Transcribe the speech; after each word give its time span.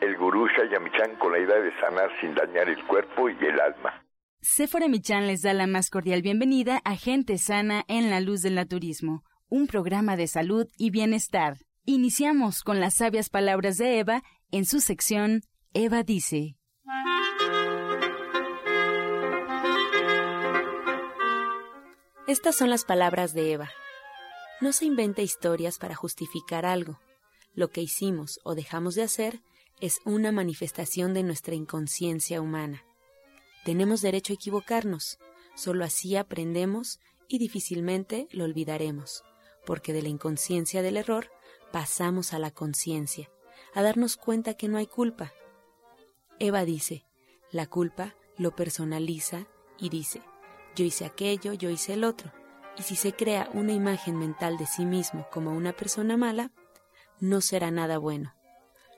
el 0.00 0.16
gurú 0.16 0.46
Shayamichan 0.48 1.16
con 1.18 1.32
la 1.32 1.38
idea 1.38 1.58
de 1.58 1.72
sanar 1.80 2.10
sin 2.20 2.34
dañar 2.34 2.68
el 2.68 2.84
cuerpo 2.86 3.28
y 3.28 3.36
el 3.44 3.60
alma. 3.60 4.04
Sephora 4.40 4.88
Michan 4.88 5.26
les 5.26 5.42
da 5.42 5.52
la 5.52 5.66
más 5.66 5.90
cordial 5.90 6.22
bienvenida 6.22 6.80
a 6.84 6.96
Gente 6.96 7.38
Sana 7.38 7.84
en 7.88 8.08
la 8.08 8.20
Luz 8.20 8.42
del 8.42 8.54
Naturismo, 8.54 9.24
un 9.48 9.66
programa 9.66 10.16
de 10.16 10.28
salud 10.28 10.66
y 10.76 10.90
bienestar. 10.90 11.56
Iniciamos 11.84 12.62
con 12.62 12.80
las 12.80 12.94
sabias 12.94 13.30
palabras 13.30 13.76
de 13.78 13.98
Eva 13.98 14.22
en 14.50 14.64
su 14.64 14.80
sección 14.80 15.42
Eva 15.74 16.02
dice. 16.02 16.56
Estas 22.26 22.56
son 22.56 22.70
las 22.70 22.84
palabras 22.84 23.32
de 23.32 23.52
Eva. 23.52 23.70
No 24.60 24.72
se 24.72 24.84
invente 24.84 25.22
historias 25.22 25.78
para 25.78 25.94
justificar 25.94 26.66
algo. 26.66 26.98
Lo 27.54 27.68
que 27.68 27.80
hicimos 27.80 28.38
o 28.44 28.54
dejamos 28.54 28.94
de 28.94 29.02
hacer 29.02 29.40
es 29.80 30.00
una 30.04 30.32
manifestación 30.32 31.14
de 31.14 31.22
nuestra 31.22 31.54
inconsciencia 31.54 32.40
humana. 32.40 32.84
Tenemos 33.64 34.00
derecho 34.00 34.32
a 34.32 34.34
equivocarnos, 34.34 35.18
solo 35.54 35.84
así 35.84 36.16
aprendemos 36.16 37.00
y 37.28 37.38
difícilmente 37.38 38.28
lo 38.32 38.44
olvidaremos, 38.44 39.24
porque 39.64 39.92
de 39.92 40.02
la 40.02 40.08
inconsciencia 40.08 40.82
del 40.82 40.96
error 40.96 41.30
pasamos 41.72 42.32
a 42.32 42.38
la 42.38 42.50
conciencia, 42.50 43.30
a 43.74 43.82
darnos 43.82 44.16
cuenta 44.16 44.54
que 44.54 44.68
no 44.68 44.78
hay 44.78 44.86
culpa. 44.86 45.32
Eva 46.38 46.64
dice, 46.64 47.04
la 47.52 47.66
culpa 47.66 48.14
lo 48.36 48.54
personaliza 48.54 49.46
y 49.78 49.90
dice, 49.90 50.22
yo 50.74 50.84
hice 50.84 51.04
aquello, 51.04 51.52
yo 51.52 51.70
hice 51.70 51.94
el 51.94 52.04
otro, 52.04 52.32
y 52.78 52.82
si 52.82 52.96
se 52.96 53.12
crea 53.12 53.50
una 53.52 53.72
imagen 53.72 54.16
mental 54.16 54.56
de 54.56 54.66
sí 54.66 54.86
mismo 54.86 55.28
como 55.30 55.52
una 55.52 55.72
persona 55.72 56.16
mala, 56.16 56.52
no 57.20 57.40
será 57.40 57.70
nada 57.70 57.98
bueno. 57.98 58.37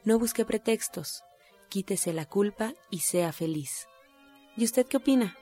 No 0.03 0.19
busque 0.19 0.47
pretextos, 0.47 1.27
quítese 1.69 2.15
la 2.15 2.25
culpa 2.25 2.73
y 2.91 3.01
sea 3.01 3.33
feliz. 3.33 3.87
¿Y 4.57 4.65
usted 4.65 4.87
qué 4.87 4.97
opina? 4.97 5.37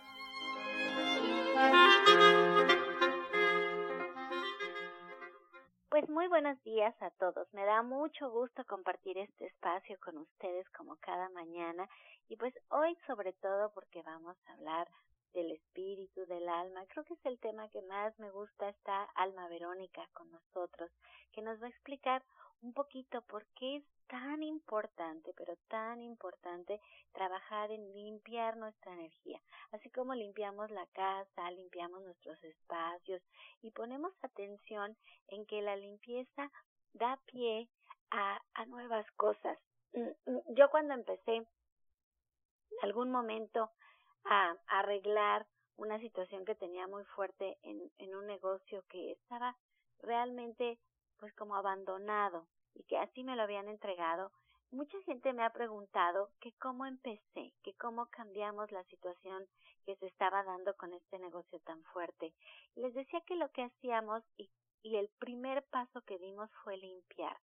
Pues 5.88 6.08
muy 6.08 6.26
buenos 6.26 6.60
días 6.64 6.92
a 7.00 7.10
todos. 7.10 7.46
Me 7.54 7.64
da 7.64 7.82
mucho 7.82 8.30
gusto 8.30 8.64
compartir 8.64 9.16
este 9.18 9.46
espacio 9.46 9.96
con 10.04 10.18
ustedes 10.18 10.68
como 10.70 10.96
cada 10.96 11.28
mañana 11.28 11.88
y 12.28 12.34
pues 12.34 12.52
hoy 12.70 12.98
sobre 13.06 13.34
todo 13.34 13.70
porque 13.72 14.02
vamos 14.02 14.36
a 14.46 14.54
hablar 14.54 14.88
del 15.34 15.52
espíritu, 15.52 16.26
del 16.26 16.48
alma. 16.48 16.84
Creo 16.88 17.04
que 17.04 17.14
es 17.14 17.26
el 17.26 17.38
tema 17.38 17.68
que 17.68 17.82
más 17.82 18.18
me 18.18 18.30
gusta. 18.32 18.68
Está 18.70 19.04
Alma 19.14 19.46
Verónica 19.46 20.04
con 20.14 20.28
nosotros, 20.32 20.90
que 21.32 21.42
nos 21.42 21.62
va 21.62 21.66
a 21.66 21.70
explicar 21.70 22.24
un 22.62 22.72
poquito 22.72 23.22
por 23.22 23.46
qué 23.54 23.76
es 23.76 23.84
tan 24.08 24.42
importante, 24.42 25.32
pero 25.36 25.54
tan 25.68 26.02
importante 26.02 26.80
trabajar 27.12 27.70
en 27.70 27.92
limpiar 27.92 28.56
nuestra 28.56 28.92
energía. 28.92 29.40
Así 29.70 29.90
como 29.90 30.14
limpiamos 30.14 30.70
la 30.70 30.86
casa, 30.86 31.50
limpiamos 31.50 32.02
nuestros 32.02 32.42
espacios 32.42 33.22
y 33.62 33.70
ponemos 33.70 34.12
atención 34.22 34.96
en 35.28 35.46
que 35.46 35.62
la 35.62 35.76
limpieza 35.76 36.50
da 36.94 37.18
pie 37.26 37.68
a, 38.10 38.40
a 38.54 38.64
nuevas 38.66 39.06
cosas. 39.12 39.58
Mm, 39.92 40.30
mm, 40.30 40.54
yo 40.54 40.70
cuando 40.70 40.94
empecé 40.94 41.36
en 41.36 41.46
algún 42.82 43.10
momento 43.10 43.70
a, 44.24 44.56
arreglar 44.68 45.46
una 45.76 46.00
situación 46.00 46.44
que 46.44 46.56
tenía 46.56 46.88
muy 46.88 47.04
fuerte 47.04 47.56
en 47.62 48.14
un 48.16 48.26
negocio 48.26 48.82
que 48.88 49.12
estaba 49.12 49.56
realmente 50.00 50.78
pues 51.18 51.34
como 51.34 51.56
abandonado 51.56 52.46
y 52.74 52.84
que 52.84 52.98
así 52.98 53.24
me 53.24 53.36
lo 53.36 53.42
habían 53.42 53.68
entregado, 53.68 54.30
mucha 54.70 55.00
gente 55.02 55.32
me 55.32 55.44
ha 55.44 55.50
preguntado 55.50 56.30
que 56.40 56.52
cómo 56.58 56.86
empecé, 56.86 57.52
que 57.62 57.74
cómo 57.74 58.06
cambiamos 58.06 58.70
la 58.70 58.84
situación 58.84 59.46
que 59.84 59.96
se 59.96 60.06
estaba 60.06 60.42
dando 60.44 60.76
con 60.76 60.92
este 60.92 61.18
negocio 61.18 61.58
tan 61.60 61.82
fuerte. 61.84 62.34
Les 62.76 62.94
decía 62.94 63.20
que 63.22 63.36
lo 63.36 63.50
que 63.52 63.64
hacíamos 63.64 64.22
y, 64.36 64.50
el 64.84 65.10
primer 65.18 65.64
paso 65.64 66.00
que 66.02 66.18
dimos 66.18 66.48
fue 66.62 66.76
limpiar, 66.78 67.36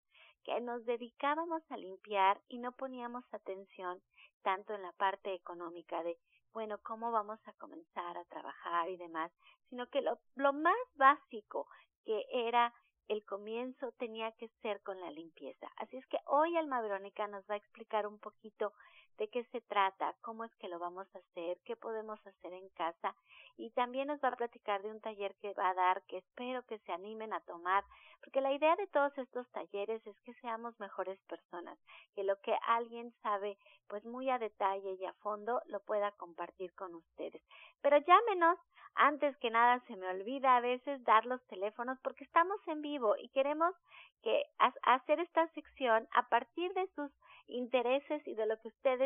que 0.43 0.59
nos 0.61 0.83
dedicábamos 0.85 1.61
a 1.69 1.77
limpiar 1.77 2.41
y 2.47 2.57
no 2.57 2.71
poníamos 2.71 3.23
atención 3.33 4.01
tanto 4.41 4.73
en 4.73 4.81
la 4.81 4.91
parte 4.93 5.33
económica 5.33 6.01
de 6.01 6.17
bueno, 6.53 6.77
cómo 6.81 7.11
vamos 7.11 7.39
a 7.45 7.53
comenzar 7.53 8.17
a 8.17 8.23
trabajar 8.25 8.89
y 8.89 8.95
demás, 8.95 9.31
sino 9.69 9.87
que 9.87 10.01
lo 10.01 10.53
más 10.53 10.77
básico 10.95 11.67
que 12.05 12.25
era 12.31 12.73
el 13.07 13.23
comienzo 13.25 13.91
tenía 13.93 14.31
que 14.33 14.49
ser 14.61 14.81
con 14.81 14.99
la 14.99 15.11
limpieza. 15.11 15.67
Así 15.77 15.97
es 15.97 16.05
que 16.07 16.17
hoy 16.25 16.55
Alma 16.57 16.81
Verónica 16.81 17.27
nos 17.27 17.43
va 17.49 17.55
a 17.55 17.57
explicar 17.57 18.07
un 18.07 18.19
poquito 18.19 18.73
de 19.17 19.27
qué 19.29 19.43
se 19.45 19.61
trata, 19.61 20.13
cómo 20.21 20.43
es 20.43 20.55
que 20.55 20.67
lo 20.67 20.79
vamos 20.79 21.07
a 21.15 21.19
hacer, 21.19 21.57
qué 21.65 21.75
podemos 21.75 22.19
hacer 22.25 22.53
en 22.53 22.67
casa 22.69 23.15
y 23.57 23.69
también 23.71 24.07
nos 24.07 24.19
va 24.21 24.29
a 24.29 24.35
platicar 24.35 24.81
de 24.81 24.89
un 24.89 24.99
taller 24.99 25.35
que 25.35 25.53
va 25.53 25.69
a 25.69 25.73
dar 25.73 26.01
que 26.03 26.17
espero 26.17 26.63
que 26.63 26.79
se 26.79 26.91
animen 26.91 27.33
a 27.33 27.39
tomar, 27.41 27.83
porque 28.19 28.41
la 28.41 28.53
idea 28.53 28.75
de 28.75 28.87
todos 28.87 29.17
estos 29.17 29.47
talleres 29.51 30.05
es 30.05 30.19
que 30.21 30.33
seamos 30.35 30.77
mejores 30.79 31.19
personas, 31.23 31.77
que 32.15 32.23
lo 32.23 32.39
que 32.41 32.55
alguien 32.67 33.13
sabe 33.21 33.57
pues 33.87 34.03
muy 34.05 34.29
a 34.29 34.39
detalle 34.39 34.93
y 34.99 35.05
a 35.05 35.13
fondo 35.13 35.61
lo 35.67 35.79
pueda 35.81 36.11
compartir 36.13 36.73
con 36.73 36.95
ustedes. 36.95 37.41
Pero 37.81 37.97
llámenos 37.97 38.57
antes 38.95 39.35
que 39.37 39.49
nada 39.49 39.79
se 39.87 39.95
me 39.95 40.07
olvida 40.07 40.55
a 40.55 40.61
veces 40.61 41.03
dar 41.03 41.25
los 41.25 41.45
teléfonos 41.47 41.99
porque 42.01 42.23
estamos 42.23 42.59
en 42.67 42.81
vivo 42.81 43.15
y 43.17 43.29
queremos 43.29 43.73
que 44.23 44.43
hacer 44.83 45.19
esta 45.19 45.47
sección 45.49 46.07
a 46.13 46.27
partir 46.29 46.73
de 46.73 46.87
sus 46.95 47.11
intereses 47.47 48.25
y 48.25 48.33
de 48.33 48.45
lo 48.45 48.57
que 48.59 48.69
ustedes 48.69 49.04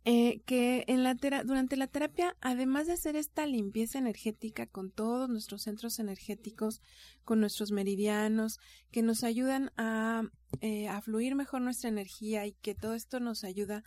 eh, 0.07 0.41
que 0.45 0.83
en 0.87 1.03
la 1.03 1.15
durante 1.15 1.77
la 1.77 1.87
terapia, 1.87 2.37
además 2.39 2.85
de 2.85 2.93
hacer 2.93 3.15
esta 3.15 3.47
limpieza 3.47 3.97
energética 3.97 4.67
con 4.67 4.91
todos 4.91 5.29
nuestros 5.29 5.63
centros 5.63 5.97
energéticos, 5.97 6.79
con 7.23 7.39
nuestros 7.39 7.71
meridianos, 7.71 8.59
que 8.91 9.01
nos 9.01 9.23
ayudan 9.23 9.71
a, 9.77 10.21
eh, 10.61 10.87
a 10.89 11.01
fluir 11.01 11.33
mejor 11.33 11.61
nuestra 11.61 11.89
energía 11.89 12.45
y 12.45 12.53
que 12.53 12.75
todo 12.75 12.93
esto 12.93 13.19
nos 13.19 13.43
ayuda 13.43 13.83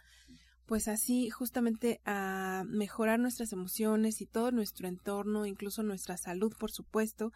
pues 0.67 0.88
así 0.88 1.31
justamente 1.31 2.00
a 2.05 2.64
mejorar 2.67 3.20
nuestras 3.20 3.52
emociones 3.52 4.20
y 4.20 4.26
todo 4.26 4.50
nuestro 4.50 4.87
entorno, 4.87 5.46
incluso 5.46 5.82
nuestra 5.82 6.19
salud, 6.19 6.52
por 6.58 6.73
supuesto. 6.73 7.32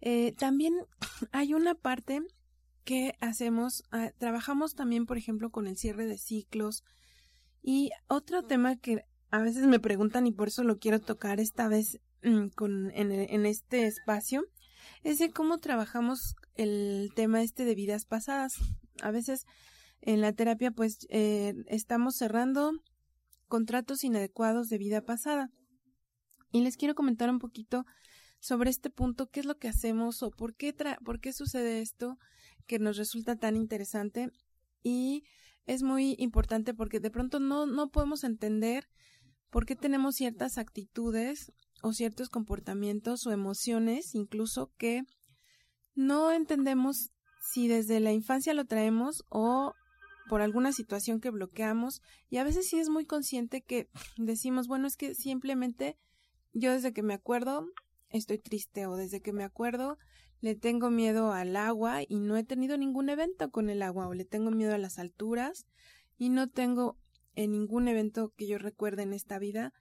Eh, 0.00 0.32
también 0.32 0.74
hay 1.32 1.54
una 1.54 1.74
parte 1.74 2.20
que 2.88 3.18
hacemos, 3.20 3.84
ah, 3.90 4.12
trabajamos 4.16 4.74
también, 4.74 5.04
por 5.04 5.18
ejemplo, 5.18 5.50
con 5.50 5.66
el 5.66 5.76
cierre 5.76 6.06
de 6.06 6.16
ciclos. 6.16 6.84
Y 7.60 7.90
otro 8.06 8.44
tema 8.44 8.76
que 8.76 9.04
a 9.30 9.40
veces 9.42 9.66
me 9.66 9.78
preguntan 9.78 10.26
y 10.26 10.32
por 10.32 10.48
eso 10.48 10.64
lo 10.64 10.78
quiero 10.78 10.98
tocar 10.98 11.38
esta 11.38 11.68
vez 11.68 12.00
mm, 12.22 12.46
con, 12.56 12.90
en, 12.92 13.12
en 13.12 13.44
este 13.44 13.86
espacio, 13.86 14.46
es 15.02 15.18
de 15.18 15.30
cómo 15.30 15.58
trabajamos 15.58 16.34
el 16.54 17.10
tema 17.14 17.42
este 17.42 17.66
de 17.66 17.74
vidas 17.74 18.06
pasadas. 18.06 18.54
A 19.02 19.10
veces 19.10 19.44
en 20.00 20.22
la 20.22 20.32
terapia 20.32 20.70
pues 20.70 21.06
eh, 21.10 21.52
estamos 21.66 22.16
cerrando 22.16 22.72
contratos 23.48 24.02
inadecuados 24.02 24.70
de 24.70 24.78
vida 24.78 25.02
pasada. 25.02 25.50
Y 26.52 26.62
les 26.62 26.78
quiero 26.78 26.94
comentar 26.94 27.28
un 27.28 27.38
poquito 27.38 27.84
sobre 28.40 28.70
este 28.70 28.90
punto, 28.90 29.30
qué 29.30 29.40
es 29.40 29.46
lo 29.46 29.58
que 29.58 29.68
hacemos 29.68 30.22
o 30.22 30.30
por 30.30 30.54
qué, 30.54 30.74
por 31.04 31.20
qué 31.20 31.32
sucede 31.32 31.80
esto 31.80 32.18
que 32.66 32.78
nos 32.78 32.96
resulta 32.96 33.36
tan 33.36 33.56
interesante 33.56 34.30
y 34.82 35.24
es 35.66 35.82
muy 35.82 36.14
importante 36.18 36.74
porque 36.74 37.00
de 37.00 37.10
pronto 37.10 37.40
no, 37.40 37.66
no 37.66 37.90
podemos 37.90 38.24
entender 38.24 38.88
por 39.50 39.66
qué 39.66 39.76
tenemos 39.76 40.16
ciertas 40.16 40.58
actitudes 40.58 41.52
o 41.82 41.92
ciertos 41.92 42.28
comportamientos 42.28 43.26
o 43.26 43.32
emociones 43.32 44.14
incluso 44.14 44.72
que 44.76 45.02
no 45.94 46.32
entendemos 46.32 47.10
si 47.40 47.66
desde 47.66 48.00
la 48.00 48.12
infancia 48.12 48.54
lo 48.54 48.66
traemos 48.66 49.24
o 49.30 49.74
por 50.28 50.42
alguna 50.42 50.72
situación 50.72 51.20
que 51.20 51.30
bloqueamos. 51.30 52.02
Y 52.28 52.36
a 52.36 52.44
veces 52.44 52.68
sí 52.68 52.78
es 52.78 52.88
muy 52.88 53.04
consciente 53.04 53.62
que 53.62 53.88
decimos, 54.16 54.68
bueno, 54.68 54.86
es 54.86 54.96
que 54.96 55.14
simplemente 55.14 55.98
yo 56.52 56.72
desde 56.72 56.92
que 56.92 57.02
me 57.02 57.14
acuerdo 57.14 57.66
estoy 58.10 58.38
triste 58.38 58.86
o 58.86 58.96
desde 58.96 59.20
que 59.20 59.32
me 59.32 59.44
acuerdo 59.44 59.98
le 60.40 60.54
tengo 60.54 60.90
miedo 60.90 61.32
al 61.32 61.56
agua 61.56 62.02
y 62.06 62.20
no 62.20 62.36
he 62.36 62.44
tenido 62.44 62.76
ningún 62.76 63.08
evento 63.08 63.50
con 63.50 63.70
el 63.70 63.82
agua 63.82 64.08
o 64.08 64.14
le 64.14 64.24
tengo 64.24 64.50
miedo 64.50 64.74
a 64.74 64.78
las 64.78 64.98
alturas 64.98 65.66
y 66.16 66.28
no 66.28 66.48
tengo 66.48 66.96
en 67.34 67.52
ningún 67.52 67.88
evento 67.88 68.32
que 68.36 68.46
yo 68.46 68.58
recuerde 68.58 69.02
en 69.02 69.12
esta 69.12 69.38
vida 69.38 69.72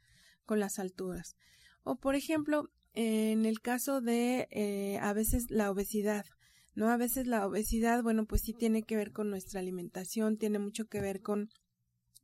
con 0.46 0.60
las 0.60 0.80
alturas. 0.80 1.36
O 1.84 1.96
por 1.96 2.16
ejemplo, 2.16 2.70
en 2.94 3.46
el 3.46 3.62
caso 3.62 4.02
de 4.02 4.48
eh, 4.50 4.98
a 5.02 5.14
veces 5.14 5.50
la 5.50 5.70
obesidad, 5.70 6.26
¿no? 6.74 6.90
A 6.90 6.98
veces 6.98 7.28
la 7.28 7.46
obesidad, 7.46 8.02
bueno, 8.02 8.26
pues 8.26 8.42
sí 8.42 8.54
tiene 8.54 8.84
que 8.84 8.96
ver 8.96 9.12
con 9.12 9.30
nuestra 9.30 9.60
alimentación, 9.60 10.38
tiene 10.38 10.60
mucho 10.60 10.86
que 10.86 11.02
ver 11.02 11.22
con 11.22 11.50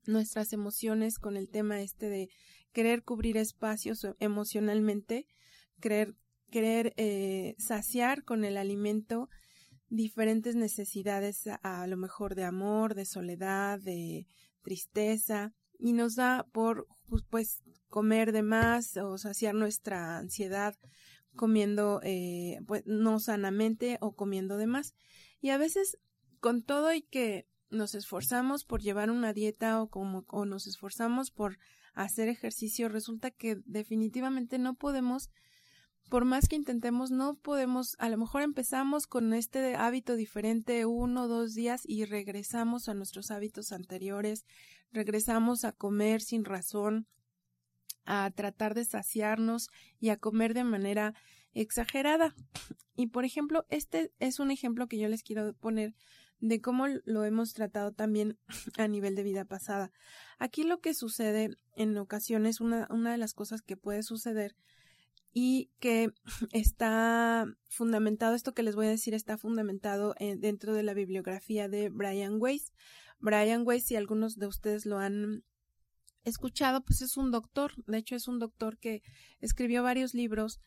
nuestras 0.06 0.54
emociones, 0.54 1.20
con 1.20 1.38
el 1.38 1.50
tema 1.50 1.82
este 1.82 2.10
de 2.10 2.30
querer 2.72 3.04
cubrir 3.04 3.38
espacios 3.38 4.06
emocionalmente 4.20 5.28
querer, 5.84 6.16
querer 6.50 6.94
eh, 6.96 7.56
saciar 7.58 8.24
con 8.24 8.46
el 8.46 8.56
alimento 8.56 9.30
diferentes 9.90 10.56
necesidades, 10.56 11.44
a, 11.62 11.86
lo 11.88 11.98
mejor 11.98 12.36
de 12.36 12.46
amor, 12.46 12.96
de 12.96 13.04
soledad, 13.04 13.82
de 13.82 14.26
tristeza, 14.62 15.52
y 15.78 15.92
nos 15.92 16.16
da 16.16 16.48
por 16.54 16.88
pues, 17.30 17.62
comer 17.90 18.32
de 18.32 18.44
más 18.44 18.96
o 18.96 19.18
saciar 19.18 19.56
nuestra 19.56 20.18
ansiedad 20.18 20.74
comiendo 21.36 22.00
eh, 22.02 22.60
pues 22.66 22.84
no 22.86 23.20
sanamente 23.20 23.98
o 24.00 24.16
comiendo 24.16 24.56
de 24.56 24.68
más. 24.68 24.94
Y 25.42 25.50
a 25.50 25.58
veces 25.58 25.98
con 26.40 26.64
todo 26.64 26.94
y 26.94 27.02
que 27.02 27.46
nos 27.70 27.94
esforzamos 27.94 28.64
por 28.64 28.82
llevar 28.82 29.10
una 29.10 29.34
dieta 29.34 29.82
o 29.82 29.90
como 29.90 30.24
o 30.30 30.46
nos 30.46 30.66
esforzamos 30.66 31.32
por 31.32 31.58
hacer 31.94 32.30
ejercicio, 32.30 32.88
resulta 32.88 33.32
que 33.32 33.58
definitivamente 33.66 34.60
no 34.60 34.76
podemos 34.76 35.30
por 36.14 36.26
más 36.26 36.48
que 36.48 36.56
intentemos, 36.56 37.10
no 37.10 37.34
podemos, 37.34 37.96
a 37.98 38.08
lo 38.08 38.20
mejor 38.20 38.44
empezamos 38.44 39.08
con 39.08 39.34
este 39.34 39.74
hábito 39.74 40.16
diferente 40.16 40.86
uno 40.86 41.24
o 41.24 41.28
dos 41.28 41.56
días 41.56 41.82
y 41.88 42.06
regresamos 42.06 42.88
a 42.88 42.94
nuestros 42.94 43.32
hábitos 43.32 43.72
anteriores, 43.72 44.46
regresamos 44.92 45.66
a 45.66 45.72
comer 45.72 46.22
sin 46.22 46.46
razón, 46.46 47.08
a 48.06 48.30
tratar 48.30 48.76
de 48.76 48.86
saciarnos 48.86 49.70
y 50.00 50.10
a 50.10 50.18
comer 50.18 50.54
de 50.54 50.64
manera 50.64 51.16
exagerada. 51.56 52.36
Y 52.96 53.08
por 53.08 53.26
ejemplo, 53.26 53.66
este 53.70 54.12
es 54.20 54.40
un 54.40 54.52
ejemplo 54.52 54.86
que 54.86 55.00
yo 55.00 55.08
les 55.08 55.24
quiero 55.24 55.56
poner 55.56 55.96
de 56.40 56.62
cómo 56.62 56.86
lo 57.06 57.26
hemos 57.26 57.54
tratado 57.54 57.92
también 57.92 58.38
a 58.78 58.88
nivel 58.88 59.16
de 59.16 59.24
vida 59.24 59.46
pasada. 59.46 59.92
Aquí 60.38 60.64
lo 60.64 60.80
que 60.80 60.94
sucede 60.94 61.58
en 61.76 61.98
ocasiones, 61.98 62.62
una, 62.62 62.86
una 62.92 63.14
de 63.14 63.18
las 63.18 63.34
cosas 63.34 63.64
que 63.64 63.78
puede 63.78 64.04
suceder 64.04 64.56
y 65.34 65.72
que 65.80 66.12
está 66.52 67.46
fundamentado, 67.68 68.36
esto 68.36 68.54
que 68.54 68.64
les 68.64 68.76
voy 68.76 68.86
a 68.86 68.92
decir 68.92 69.14
está 69.14 69.38
fundamentado 69.38 70.16
dentro 70.38 70.74
de 70.74 70.84
la 70.84 70.94
bibliografía 70.94 71.68
de 71.68 71.90
Brian 71.90 72.38
Weiss. 72.40 72.72
Brian 73.20 73.64
Weiss, 73.66 73.86
si 73.86 73.96
algunos 73.96 74.38
de 74.38 74.48
ustedes 74.48 74.86
lo 74.86 75.00
han 75.00 75.44
escuchado, 76.24 76.84
pues 76.84 77.02
es 77.02 77.18
un 77.18 77.32
doctor, 77.32 77.74
de 77.86 77.98
hecho 77.98 78.16
es 78.16 78.28
un 78.28 78.40
doctor 78.40 78.78
que 78.78 79.02
escribió 79.40 79.84
varios 79.84 80.14
libros 80.14 80.62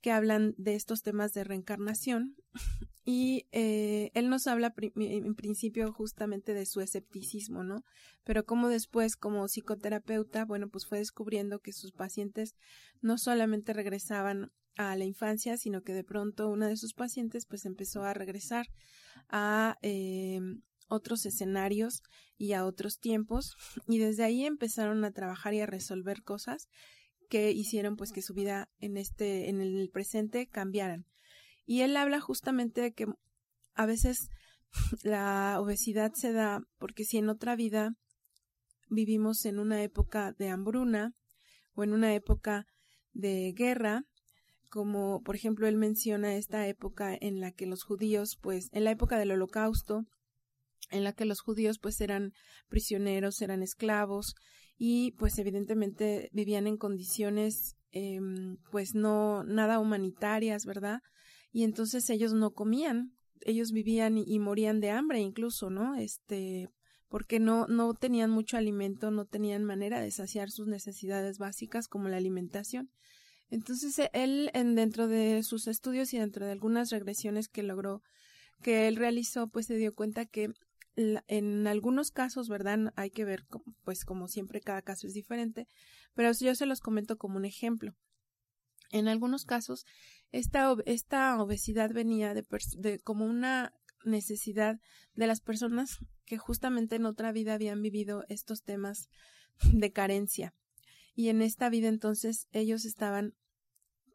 que 0.00 0.12
hablan 0.12 0.54
de 0.58 0.74
estos 0.74 1.02
temas 1.02 1.32
de 1.32 1.44
reencarnación 1.44 2.36
y 3.04 3.46
eh, 3.52 4.10
él 4.14 4.28
nos 4.28 4.46
habla 4.46 4.74
en 4.96 5.34
principio 5.34 5.92
justamente 5.92 6.54
de 6.54 6.66
su 6.66 6.80
escepticismo, 6.80 7.64
¿no? 7.64 7.84
Pero 8.24 8.44
como 8.44 8.68
después, 8.68 9.16
como 9.16 9.48
psicoterapeuta, 9.48 10.44
bueno, 10.44 10.68
pues 10.68 10.86
fue 10.86 10.98
descubriendo 10.98 11.60
que 11.60 11.72
sus 11.72 11.92
pacientes 11.92 12.54
no 13.00 13.16
solamente 13.18 13.72
regresaban 13.72 14.52
a 14.76 14.94
la 14.96 15.04
infancia, 15.04 15.56
sino 15.56 15.82
que 15.82 15.92
de 15.92 16.04
pronto 16.04 16.48
una 16.48 16.68
de 16.68 16.76
sus 16.76 16.94
pacientes 16.94 17.46
pues 17.46 17.64
empezó 17.64 18.04
a 18.04 18.14
regresar 18.14 18.66
a 19.28 19.76
eh, 19.82 20.40
otros 20.88 21.26
escenarios 21.26 22.02
y 22.36 22.52
a 22.52 22.64
otros 22.64 22.98
tiempos 22.98 23.56
y 23.86 23.98
desde 23.98 24.24
ahí 24.24 24.44
empezaron 24.44 25.04
a 25.04 25.10
trabajar 25.10 25.54
y 25.54 25.60
a 25.60 25.66
resolver 25.66 26.22
cosas 26.22 26.68
que 27.28 27.52
hicieron 27.52 27.96
pues 27.96 28.12
que 28.12 28.22
su 28.22 28.34
vida 28.34 28.68
en 28.78 28.96
este 28.96 29.48
en 29.48 29.60
el 29.60 29.90
presente 29.90 30.46
cambiaran. 30.46 31.06
Y 31.66 31.82
él 31.82 31.96
habla 31.96 32.20
justamente 32.20 32.80
de 32.80 32.92
que 32.92 33.06
a 33.74 33.86
veces 33.86 34.30
la 35.02 35.58
obesidad 35.60 36.12
se 36.14 36.32
da 36.32 36.62
porque 36.78 37.04
si 37.04 37.18
en 37.18 37.28
otra 37.28 37.56
vida 37.56 37.94
vivimos 38.90 39.44
en 39.44 39.58
una 39.58 39.82
época 39.82 40.32
de 40.32 40.48
hambruna 40.48 41.12
o 41.74 41.84
en 41.84 41.92
una 41.92 42.14
época 42.14 42.66
de 43.12 43.52
guerra, 43.56 44.04
como 44.70 45.22
por 45.22 45.36
ejemplo 45.36 45.66
él 45.66 45.76
menciona 45.76 46.36
esta 46.36 46.66
época 46.66 47.16
en 47.18 47.40
la 47.40 47.52
que 47.52 47.66
los 47.66 47.84
judíos, 47.84 48.38
pues 48.40 48.68
en 48.72 48.84
la 48.84 48.90
época 48.90 49.18
del 49.18 49.32
holocausto, 49.32 50.04
en 50.90 51.04
la 51.04 51.12
que 51.12 51.24
los 51.24 51.40
judíos 51.40 51.78
pues 51.78 52.00
eran 52.00 52.32
prisioneros, 52.68 53.42
eran 53.42 53.62
esclavos 53.62 54.34
y 54.78 55.12
pues 55.12 55.38
evidentemente 55.38 56.30
vivían 56.32 56.68
en 56.68 56.76
condiciones 56.76 57.76
em, 57.90 58.58
pues 58.70 58.94
no 58.94 59.42
nada 59.42 59.80
humanitarias, 59.80 60.64
¿verdad? 60.64 61.00
Y 61.50 61.64
entonces 61.64 62.08
ellos 62.10 62.32
no 62.32 62.52
comían, 62.52 63.12
ellos 63.42 63.72
vivían 63.72 64.16
y, 64.16 64.38
morían 64.38 64.80
de 64.80 64.90
hambre 64.90 65.20
incluso, 65.20 65.68
¿no? 65.68 65.96
Este, 65.96 66.68
porque 67.08 67.40
no, 67.40 67.66
no 67.66 67.92
tenían 67.94 68.30
mucho 68.30 68.56
alimento, 68.56 69.10
no 69.10 69.24
tenían 69.24 69.64
manera 69.64 70.00
de 70.00 70.10
saciar 70.12 70.50
sus 70.50 70.68
necesidades 70.68 71.38
básicas 71.38 71.88
como 71.88 72.08
la 72.08 72.18
alimentación. 72.18 72.90
Entonces 73.50 73.98
él, 74.12 74.50
en, 74.54 74.74
dentro 74.74 75.08
de 75.08 75.42
sus 75.42 75.66
estudios 75.66 76.12
y 76.12 76.18
dentro 76.18 76.46
de 76.46 76.52
algunas 76.52 76.90
regresiones 76.90 77.48
que 77.48 77.62
logró, 77.62 78.02
que 78.62 78.88
él 78.88 78.96
realizó, 78.96 79.48
pues 79.48 79.66
se 79.66 79.76
dio 79.76 79.94
cuenta 79.94 80.26
que 80.26 80.50
en 80.98 81.66
algunos 81.66 82.10
casos, 82.10 82.48
¿verdad? 82.48 82.92
Hay 82.96 83.10
que 83.10 83.24
ver, 83.24 83.46
pues 83.84 84.04
como 84.04 84.26
siempre 84.26 84.60
cada 84.60 84.82
caso 84.82 85.06
es 85.06 85.14
diferente, 85.14 85.68
pero 86.14 86.32
yo 86.32 86.54
se 86.54 86.66
los 86.66 86.80
comento 86.80 87.16
como 87.16 87.36
un 87.36 87.44
ejemplo. 87.44 87.94
En 88.90 89.06
algunos 89.06 89.44
casos, 89.44 89.84
esta, 90.32 90.74
esta 90.86 91.40
obesidad 91.40 91.92
venía 91.92 92.34
de, 92.34 93.00
como 93.04 93.26
una 93.26 93.72
necesidad 94.04 94.80
de 95.14 95.26
las 95.26 95.40
personas 95.40 95.98
que 96.24 96.38
justamente 96.38 96.96
en 96.96 97.06
otra 97.06 97.32
vida 97.32 97.54
habían 97.54 97.82
vivido 97.82 98.24
estos 98.28 98.62
temas 98.62 99.08
de 99.72 99.92
carencia. 99.92 100.54
Y 101.14 101.28
en 101.28 101.42
esta 101.42 101.68
vida 101.68 101.88
entonces 101.88 102.48
ellos 102.52 102.84
estaban 102.84 103.34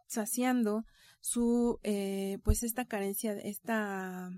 saciando 0.08 0.86
su, 1.22 1.80
eh, 1.84 2.40
pues 2.44 2.64
esta 2.64 2.86
carencia, 2.86 3.34
esta 3.34 4.32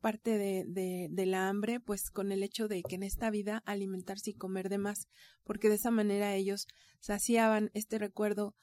parte 0.00 0.36
de, 0.38 1.08
de, 1.10 1.26
la 1.26 1.48
hambre, 1.48 1.80
pues 1.80 2.10
con 2.10 2.32
el 2.32 2.42
hecho 2.42 2.68
de 2.68 2.82
que 2.82 2.96
en 2.96 3.02
esta 3.02 3.30
vida 3.30 3.62
alimentarse 3.66 4.30
y 4.30 4.34
comer 4.34 4.68
de 4.68 4.78
más, 4.78 5.08
porque 5.44 5.68
de 5.68 5.76
esa 5.76 5.90
manera 5.90 6.34
ellos 6.34 6.66
saciaban 7.00 7.70
este 7.74 7.98
recuerdo 7.98 8.54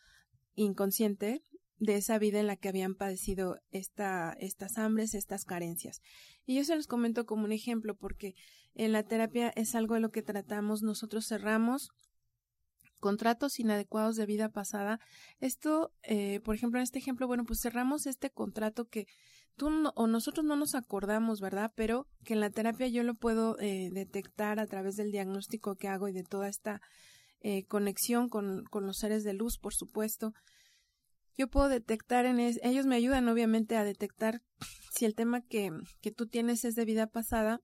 inconsciente 0.56 1.42
de 1.80 1.96
esa 1.96 2.18
vida 2.18 2.40
en 2.40 2.48
la 2.48 2.56
que 2.56 2.70
habían 2.70 2.96
padecido 2.96 3.60
esta, 3.72 4.36
estas 4.40 4.78
hambres, 4.78 5.14
estas 5.14 5.46
carencias. 5.46 6.02
Y 6.46 6.56
yo 6.56 6.64
se 6.64 6.76
los 6.76 6.88
comento 6.88 7.26
como 7.26 7.46
un 7.46 7.52
ejemplo, 7.52 7.96
porque 7.96 8.36
en 8.76 8.92
la 8.92 9.04
terapia 9.04 9.50
es 9.56 9.76
algo 9.76 9.96
de 9.96 10.02
lo 10.02 10.12
que 10.12 10.22
tratamos, 10.22 10.82
nosotros 10.82 11.28
cerramos 11.28 11.92
contratos 13.04 13.60
inadecuados 13.60 14.16
de 14.16 14.26
vida 14.26 14.48
pasada. 14.48 14.98
Esto, 15.42 15.92
eh, 16.04 16.40
por 16.40 16.56
ejemplo, 16.56 16.80
en 16.80 16.84
este 16.84 17.00
ejemplo, 17.00 17.28
bueno, 17.28 17.44
pues 17.44 17.60
cerramos 17.62 18.06
este 18.06 18.30
contrato 18.30 18.86
que 18.86 19.08
tú 19.58 19.68
o 19.94 20.08
nosotros 20.08 20.46
no 20.46 20.56
nos 20.56 20.74
acordamos, 20.74 21.42
¿verdad? 21.42 21.74
Pero 21.76 22.08
que 22.24 22.32
en 22.32 22.40
la 22.40 22.50
terapia 22.50 22.88
yo 22.88 23.04
lo 23.04 23.16
puedo 23.16 23.60
eh, 23.60 23.90
detectar 23.92 24.58
a 24.58 24.68
través 24.68 24.96
del 24.96 25.12
diagnóstico 25.12 25.76
que 25.76 25.90
hago 25.90 26.08
y 26.08 26.14
de 26.14 26.24
toda 26.24 26.48
esta 26.48 26.80
eh, 27.42 27.66
conexión 27.66 28.30
con, 28.30 28.64
con, 28.72 28.86
los 28.86 29.00
seres 29.00 29.26
de 29.26 29.34
luz, 29.34 29.58
por 29.58 29.74
supuesto. 29.74 30.32
Yo 31.38 31.50
puedo 31.50 31.68
detectar 31.68 32.26
en 32.26 32.40
ellos 32.40 32.86
me 32.86 32.96
ayudan 32.96 33.28
obviamente 33.28 33.76
a 33.76 33.84
detectar 33.84 34.40
si 34.96 35.04
el 35.04 35.14
tema 35.14 35.42
que, 35.42 35.72
que 36.00 36.12
tú 36.12 36.28
tienes 36.28 36.64
es 36.64 36.76
de 36.76 36.86
vida 36.86 37.08
pasada 37.08 37.60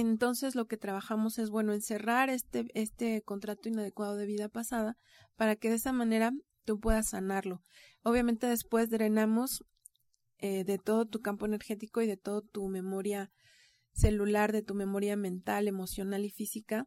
entonces 0.00 0.54
lo 0.54 0.66
que 0.66 0.76
trabajamos 0.76 1.38
es, 1.38 1.50
bueno, 1.50 1.72
encerrar 1.72 2.30
este, 2.30 2.66
este 2.74 3.22
contrato 3.22 3.68
inadecuado 3.68 4.16
de 4.16 4.26
vida 4.26 4.48
pasada 4.48 4.96
para 5.36 5.56
que 5.56 5.68
de 5.68 5.76
esa 5.76 5.92
manera 5.92 6.32
tú 6.64 6.80
puedas 6.80 7.10
sanarlo. 7.10 7.62
Obviamente 8.02 8.46
después 8.46 8.90
drenamos 8.90 9.64
eh, 10.38 10.64
de 10.64 10.78
todo 10.78 11.06
tu 11.06 11.20
campo 11.20 11.46
energético 11.46 12.00
y 12.02 12.06
de 12.06 12.16
toda 12.16 12.40
tu 12.52 12.68
memoria 12.68 13.30
celular, 13.92 14.52
de 14.52 14.62
tu 14.62 14.74
memoria 14.74 15.16
mental, 15.16 15.68
emocional 15.68 16.24
y 16.24 16.30
física, 16.30 16.86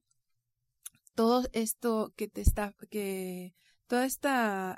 todo 1.14 1.48
esto 1.54 2.14
que 2.18 2.28
te 2.28 2.42
está, 2.42 2.74
que 2.90 3.54
todos 3.88 4.20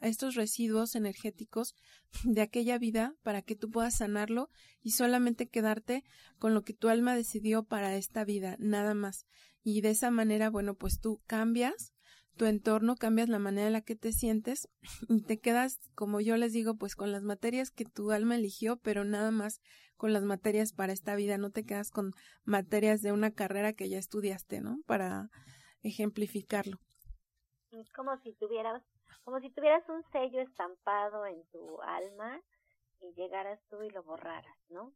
estos 0.01 0.35
residuos 0.35 0.95
energéticos 0.95 1.75
de 2.23 2.41
aquella 2.41 2.77
vida 2.77 3.15
para 3.23 3.41
que 3.41 3.55
tú 3.55 3.69
puedas 3.69 3.97
sanarlo 3.97 4.49
y 4.81 4.91
solamente 4.91 5.47
quedarte 5.47 6.03
con 6.39 6.53
lo 6.53 6.63
que 6.63 6.73
tu 6.73 6.89
alma 6.89 7.15
decidió 7.15 7.63
para 7.63 7.95
esta 7.95 8.23
vida, 8.23 8.55
nada 8.59 8.93
más. 8.93 9.25
Y 9.63 9.81
de 9.81 9.89
esa 9.89 10.11
manera, 10.11 10.49
bueno, 10.49 10.75
pues 10.75 10.99
tú 10.99 11.21
cambias 11.27 11.93
tu 12.37 12.45
entorno, 12.45 12.95
cambias 12.95 13.29
la 13.29 13.39
manera 13.39 13.67
en 13.67 13.73
la 13.73 13.81
que 13.81 13.95
te 13.95 14.13
sientes 14.13 14.69
y 15.09 15.21
te 15.23 15.39
quedas, 15.39 15.79
como 15.95 16.21
yo 16.21 16.37
les 16.37 16.53
digo, 16.53 16.75
pues 16.75 16.95
con 16.95 17.11
las 17.11 17.23
materias 17.23 17.71
que 17.71 17.85
tu 17.85 18.11
alma 18.11 18.35
eligió, 18.35 18.77
pero 18.77 19.03
nada 19.03 19.31
más 19.31 19.59
con 19.97 20.13
las 20.13 20.23
materias 20.23 20.73
para 20.73 20.93
esta 20.93 21.15
vida, 21.15 21.37
no 21.37 21.49
te 21.49 21.65
quedas 21.65 21.89
con 21.89 22.13
materias 22.45 23.01
de 23.01 23.11
una 23.11 23.31
carrera 23.31 23.73
que 23.73 23.89
ya 23.89 23.97
estudiaste, 23.97 24.61
¿no? 24.61 24.79
Para 24.85 25.29
ejemplificarlo. 25.81 26.79
Es 27.71 27.91
como 27.91 28.15
si 28.19 28.33
tuvieras 28.33 28.83
como 29.27 29.41
si 29.41 29.49
tuvieras 29.49 29.83
un 29.89 30.01
sello 30.13 30.39
estampado 30.39 31.25
en 31.25 31.43
tu 31.47 31.81
alma 31.81 32.41
y 33.01 33.13
llegaras 33.15 33.59
tú 33.69 33.83
y 33.83 33.89
lo 33.89 34.01
borraras, 34.01 34.57
¿no? 34.69 34.93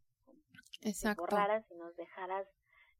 Exacto. 0.83 1.23
borraras 1.23 1.69
y 1.69 1.75
nos 1.75 1.93
dejaras 1.97 2.47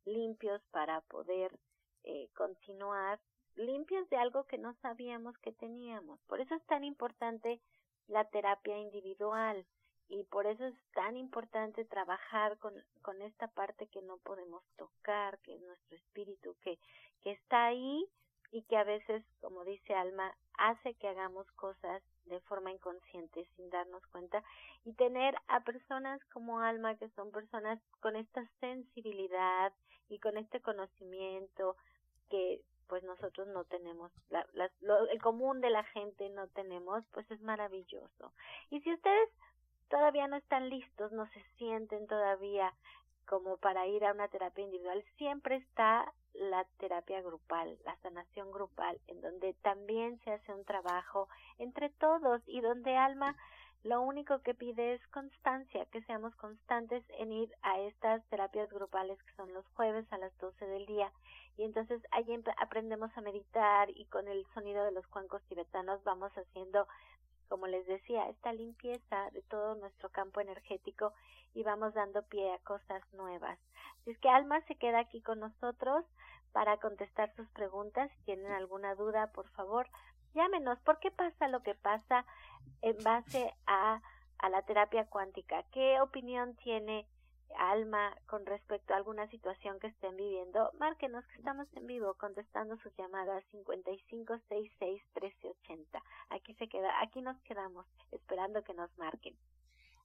limpios 0.04 0.62
para 0.72 1.00
poder 1.00 1.58
eh, 2.04 2.28
continuar, 2.36 3.22
limpios 3.56 4.10
de 4.10 4.18
algo 4.18 4.44
que 4.44 4.58
no 4.58 4.74
sabíamos 4.82 5.38
que 5.38 5.54
teníamos. 5.54 6.20
Por 6.28 6.42
eso 6.42 6.54
es 6.54 6.66
tan 6.66 6.84
importante 6.84 7.62
la 8.08 8.26
terapia 8.26 8.78
individual 8.78 9.66
y 10.10 10.26
por 10.26 10.48
eso 10.48 10.66
es 10.66 10.76
tan 10.94 11.16
importante 11.16 11.86
trabajar 11.86 12.58
con, 12.58 12.74
con 13.04 13.22
esta 13.22 13.48
parte 13.48 13.88
que 13.88 14.02
no 14.02 14.18
podemos 14.18 14.66
tocar, 14.76 15.40
que 15.44 15.56
es 15.56 15.62
nuestro 15.62 15.96
espíritu, 15.96 16.58
que, 16.62 16.78
que 17.22 17.32
está 17.32 17.68
ahí 17.68 18.06
y 18.52 18.64
que 18.64 18.76
a 18.76 18.84
veces, 18.84 19.24
como 19.40 19.64
dice 19.64 19.94
Alma, 19.94 20.36
hace 20.62 20.94
que 20.96 21.08
hagamos 21.08 21.50
cosas 21.54 22.04
de 22.26 22.40
forma 22.42 22.72
inconsciente 22.72 23.48
sin 23.56 23.70
darnos 23.70 24.06
cuenta 24.08 24.44
y 24.86 24.94
tener 24.94 25.36
a 25.48 25.62
personas 25.62 26.24
como 26.34 26.60
Alma 26.60 26.96
que 26.96 27.10
son 27.10 27.32
personas 27.32 27.80
con 28.00 28.16
esta 28.16 28.48
sensibilidad 28.60 29.74
y 30.10 30.20
con 30.20 30.38
este 30.38 30.62
conocimiento 30.62 31.76
que 32.30 32.62
pues 32.88 33.04
nosotros 33.04 33.48
no 33.48 33.64
tenemos, 33.64 34.12
la, 34.30 34.46
el 35.12 35.22
común 35.22 35.62
de 35.62 35.70
la 35.70 35.84
gente 35.86 36.30
no 36.30 36.48
tenemos, 36.50 37.06
pues 37.14 37.30
es 37.32 37.42
maravilloso. 37.42 38.34
Y 38.70 38.82
si 38.82 38.94
ustedes 38.94 39.30
todavía 39.90 40.28
no 40.28 40.36
están 40.36 40.70
listos, 40.70 41.12
no 41.14 41.26
se 41.28 41.42
sienten 41.58 42.06
todavía 42.08 42.74
como 43.26 43.56
para 43.58 43.88
ir 43.88 44.04
a 44.04 44.12
una 44.12 44.28
terapia 44.28 44.66
individual, 44.66 45.04
siempre 45.18 45.56
está 45.56 46.12
la 46.42 46.66
terapia 46.80 47.22
grupal, 47.22 47.78
la 47.86 47.96
sanación 47.98 48.52
grupal, 48.52 49.00
en 49.08 49.22
donde 49.22 49.54
también 49.62 50.20
se 50.24 50.32
hace 50.32 50.54
un 50.54 50.66
trabajo 50.66 51.30
entre 51.60 51.90
todos 51.90 52.42
y 52.48 52.62
donde 52.62 52.98
Alma 52.98 53.36
lo 53.84 54.02
único 54.02 54.42
que 54.42 54.54
pide 54.54 54.94
es 54.94 55.08
constancia, 55.08 55.86
que 55.88 56.02
seamos 56.04 56.36
constantes 56.36 57.04
en 57.18 57.32
ir 57.32 57.52
a 57.64 57.80
estas 57.80 58.24
terapias 58.26 58.70
grupales 58.72 59.22
que 59.24 59.34
son 59.36 59.54
los 59.54 59.66
jueves 59.70 60.06
a 60.12 60.18
las 60.20 60.36
12 60.38 60.66
del 60.68 60.86
día. 60.86 61.12
Y 61.58 61.64
entonces 61.64 62.02
allí 62.12 62.40
aprendemos 62.58 63.12
a 63.16 63.22
meditar 63.22 63.90
y 63.90 64.06
con 64.06 64.28
el 64.28 64.46
sonido 64.54 64.84
de 64.84 64.92
los 64.92 65.06
cuencos 65.08 65.42
tibetanos 65.44 66.04
vamos 66.04 66.32
haciendo 66.38 66.88
como 67.52 67.68
les 67.68 67.86
decía, 67.86 68.30
esta 68.30 68.54
limpieza 68.54 69.30
de 69.32 69.42
todo 69.42 69.76
nuestro 69.76 70.08
campo 70.08 70.40
energético 70.40 71.12
y 71.54 71.64
vamos 71.64 71.94
dando 71.94 72.22
pie 72.24 72.54
a 72.54 72.60
cosas 72.60 73.04
nuevas. 73.12 73.60
Si 74.06 74.12
es 74.12 74.18
que 74.20 74.30
Alma 74.30 74.62
se 74.68 74.76
queda 74.76 75.00
aquí 75.00 75.20
con 75.20 75.42
nosotros 75.42 76.06
para 76.52 76.78
contestar 76.78 77.34
sus 77.36 77.48
preguntas. 77.50 78.12
Si 78.12 78.26
tienen 78.26 78.52
alguna 78.52 78.96
duda, 78.96 79.32
por 79.32 79.48
favor, 79.50 79.88
llámenos. 80.34 80.80
¿Por 80.82 81.00
qué 81.00 81.12
pasa 81.12 81.48
lo 81.48 81.64
que 81.64 81.76
pasa 81.76 82.26
en 82.82 82.98
base 83.04 83.54
a, 83.68 84.02
a 84.38 84.50
la 84.50 84.62
terapia 84.64 85.06
cuántica? 85.06 85.64
¿Qué 85.72 86.02
opinión 86.02 86.56
tiene 86.58 87.08
Alma 87.58 88.16
con 88.28 88.46
respecto 88.46 88.94
a 88.94 88.98
alguna 88.98 89.28
situación 89.28 89.80
que 89.80 89.88
estén 89.88 90.16
viviendo, 90.16 90.72
márquenos 90.80 91.26
que 91.28 91.36
estamos 91.36 91.68
en 91.74 91.88
vivo 91.88 92.14
contestando 92.16 92.78
sus 92.78 92.96
llamadas 92.98 93.44
5566-1380. 93.52 96.02
Aquí 96.30 96.54
se 96.56 96.68
queda, 96.68 97.00
aquí 97.02 97.22
nos 97.22 97.40
quedamos 97.42 97.86
esperando 98.12 98.64
que 98.64 98.74
nos 98.74 98.90
marquen. 98.98 99.36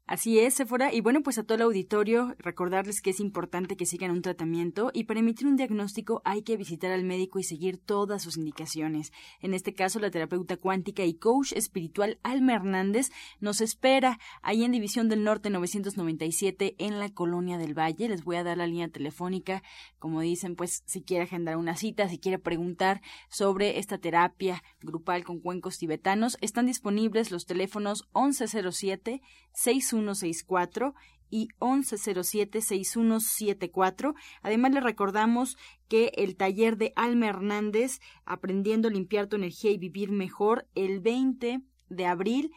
Así 0.08 0.38
es, 0.38 0.54
Sephora. 0.54 0.94
Y 0.94 1.00
bueno, 1.00 1.24
pues 1.24 1.36
a 1.36 1.42
todo 1.42 1.56
el 1.56 1.62
auditorio, 1.62 2.36
recordarles 2.38 3.00
que 3.00 3.10
es 3.10 3.18
importante 3.18 3.76
que 3.76 3.86
sigan 3.86 4.12
un 4.12 4.22
tratamiento 4.22 4.92
y 4.94 5.02
para 5.02 5.18
emitir 5.18 5.48
un 5.48 5.56
diagnóstico 5.56 6.22
hay 6.24 6.42
que 6.42 6.56
visitar 6.56 6.92
al 6.92 7.02
médico 7.02 7.40
y 7.40 7.42
seguir 7.42 7.78
todas 7.78 8.22
sus 8.22 8.36
indicaciones. 8.36 9.12
En 9.40 9.52
este 9.52 9.74
caso, 9.74 9.98
la 9.98 10.12
terapeuta 10.12 10.58
cuántica 10.58 11.04
y 11.04 11.14
coach 11.14 11.50
espiritual 11.54 12.20
Alma 12.22 12.54
Hernández 12.54 13.10
nos 13.40 13.60
espera 13.60 14.20
ahí 14.42 14.62
en 14.62 14.70
División 14.70 15.08
del 15.08 15.24
Norte 15.24 15.50
997 15.50 16.76
en 16.78 17.00
la 17.00 17.08
Colonia 17.12 17.58
del 17.58 17.76
Valle. 17.76 18.08
Les 18.08 18.22
voy 18.22 18.36
a 18.36 18.44
dar 18.44 18.58
la 18.58 18.68
línea 18.68 18.88
telefónica, 18.88 19.64
como 19.98 20.20
dicen, 20.20 20.54
pues 20.54 20.84
si 20.86 21.02
quiere 21.02 21.24
agendar 21.24 21.56
una 21.56 21.74
cita, 21.74 22.08
si 22.08 22.20
quiere 22.20 22.38
preguntar 22.38 23.02
sobre 23.28 23.80
esta 23.80 23.98
terapia 23.98 24.62
grupal 24.82 25.24
con 25.24 25.40
cuencos 25.40 25.78
tibetanos, 25.78 26.38
están 26.42 26.66
disponibles 26.66 27.32
los 27.32 27.44
teléfonos 27.44 28.08
1107 28.14 29.20
61 29.56 29.95
6164 30.00 30.94
y 31.30 31.48
1107-6174. 31.60 34.14
Además, 34.42 34.72
le 34.72 34.80
recordamos 34.80 35.56
que 35.88 36.12
el 36.16 36.36
taller 36.36 36.76
de 36.76 36.92
Alma 36.96 37.28
Hernández, 37.28 38.00
Aprendiendo 38.24 38.88
a 38.88 38.90
limpiar 38.90 39.26
tu 39.26 39.36
energía 39.36 39.70
y 39.70 39.78
vivir 39.78 40.10
mejor, 40.10 40.66
el 40.74 41.00
20 41.00 41.60
de 41.88 42.06
abril 42.06 42.52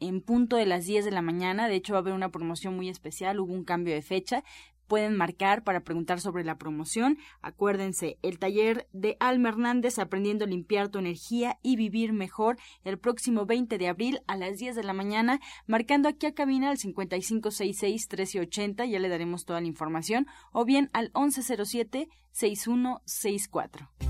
en 0.00 0.22
punto 0.22 0.56
de 0.56 0.66
las 0.66 0.86
10 0.86 1.04
de 1.04 1.10
la 1.10 1.22
mañana. 1.22 1.68
De 1.68 1.76
hecho, 1.76 1.92
va 1.92 1.98
a 1.98 2.02
haber 2.02 2.14
una 2.14 2.30
promoción 2.30 2.74
muy 2.74 2.88
especial, 2.88 3.40
hubo 3.40 3.52
un 3.52 3.64
cambio 3.64 3.94
de 3.94 4.02
fecha 4.02 4.42
pueden 4.90 5.16
marcar 5.16 5.62
para 5.62 5.84
preguntar 5.84 6.20
sobre 6.20 6.42
la 6.42 6.58
promoción. 6.58 7.16
Acuérdense, 7.42 8.18
el 8.22 8.40
taller 8.40 8.88
de 8.92 9.16
Alma 9.20 9.50
Hernández 9.50 10.00
Aprendiendo 10.00 10.44
a 10.44 10.48
limpiar 10.48 10.88
tu 10.88 10.98
energía 10.98 11.60
y 11.62 11.76
vivir 11.76 12.12
mejor 12.12 12.58
el 12.82 12.98
próximo 12.98 13.46
20 13.46 13.78
de 13.78 13.86
abril 13.86 14.18
a 14.26 14.36
las 14.36 14.58
10 14.58 14.74
de 14.74 14.82
la 14.82 14.92
mañana, 14.92 15.38
marcando 15.68 16.08
aquí 16.08 16.26
a 16.26 16.34
cabina 16.34 16.70
al 16.70 16.78
5566-1380, 16.78 18.90
ya 18.90 18.98
le 18.98 19.08
daremos 19.08 19.44
toda 19.44 19.60
la 19.60 19.68
información, 19.68 20.26
o 20.50 20.64
bien 20.64 20.90
al 20.92 21.12
1107-6164. 21.12 24.09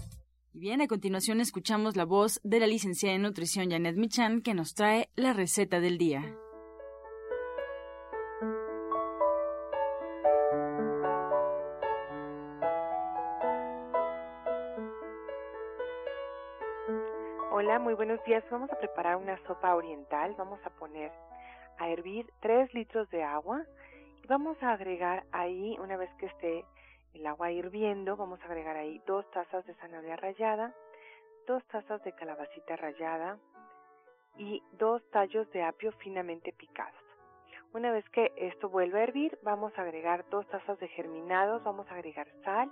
Bien, 0.61 0.79
a 0.79 0.87
continuación 0.87 1.41
escuchamos 1.41 1.95
la 1.95 2.05
voz 2.05 2.39
de 2.43 2.59
la 2.59 2.67
licenciada 2.67 3.15
en 3.15 3.23
nutrición 3.23 3.71
Janet 3.71 3.95
Michan 3.95 4.43
que 4.43 4.53
nos 4.53 4.75
trae 4.75 5.09
la 5.15 5.33
receta 5.33 5.79
del 5.79 5.97
día. 5.97 6.21
Hola, 17.51 17.79
muy 17.79 17.95
buenos 17.95 18.23
días. 18.25 18.43
Vamos 18.51 18.69
a 18.71 18.77
preparar 18.77 19.15
una 19.15 19.43
sopa 19.47 19.73
oriental. 19.73 20.35
Vamos 20.37 20.59
a 20.63 20.69
poner 20.69 21.11
a 21.79 21.89
hervir 21.89 22.27
3 22.41 22.71
litros 22.75 23.09
de 23.09 23.23
agua 23.23 23.65
y 24.23 24.27
vamos 24.27 24.61
a 24.61 24.73
agregar 24.73 25.23
ahí, 25.31 25.75
una 25.79 25.97
vez 25.97 26.11
que 26.19 26.27
esté 26.27 26.63
el 27.13 27.25
agua 27.27 27.51
hirviendo, 27.51 28.15
vamos 28.15 28.41
a 28.41 28.45
agregar 28.45 28.77
ahí 28.77 29.01
dos 29.05 29.29
tazas 29.31 29.65
de 29.65 29.73
zanahoria 29.75 30.15
rallada, 30.15 30.73
dos 31.47 31.63
tazas 31.65 32.03
de 32.03 32.13
calabacita 32.13 32.75
rallada, 32.75 33.37
y 34.37 34.63
dos 34.73 35.03
tallos 35.11 35.49
de 35.51 35.63
apio 35.63 35.91
finamente 35.93 36.53
picados. 36.53 37.01
Una 37.73 37.91
vez 37.91 38.07
que 38.09 38.31
esto 38.35 38.69
vuelve 38.69 38.99
a 38.99 39.03
hervir, 39.03 39.37
vamos 39.43 39.77
a 39.77 39.81
agregar 39.81 40.27
dos 40.29 40.47
tazas 40.47 40.79
de 40.79 40.87
germinados, 40.89 41.63
vamos 41.63 41.87
a 41.89 41.95
agregar 41.95 42.27
sal 42.43 42.71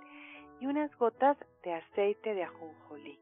y 0.59 0.65
unas 0.65 0.93
gotas 0.97 1.37
de 1.63 1.73
aceite 1.73 2.33
de 2.33 2.43
ajonjolí. 2.43 3.19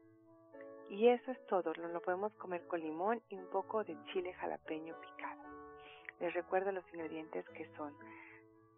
Y 0.90 1.08
eso 1.08 1.30
es 1.30 1.46
todo, 1.46 1.72
lo 1.74 2.00
podemos 2.00 2.32
comer 2.34 2.66
con 2.66 2.80
limón 2.80 3.22
y 3.28 3.36
un 3.36 3.46
poco 3.50 3.84
de 3.84 3.96
chile 4.06 4.32
jalapeño 4.34 4.96
picado. 5.00 5.42
Les 6.18 6.34
recuerdo 6.34 6.72
los 6.72 6.84
ingredientes 6.92 7.48
que 7.50 7.68
son 7.76 7.94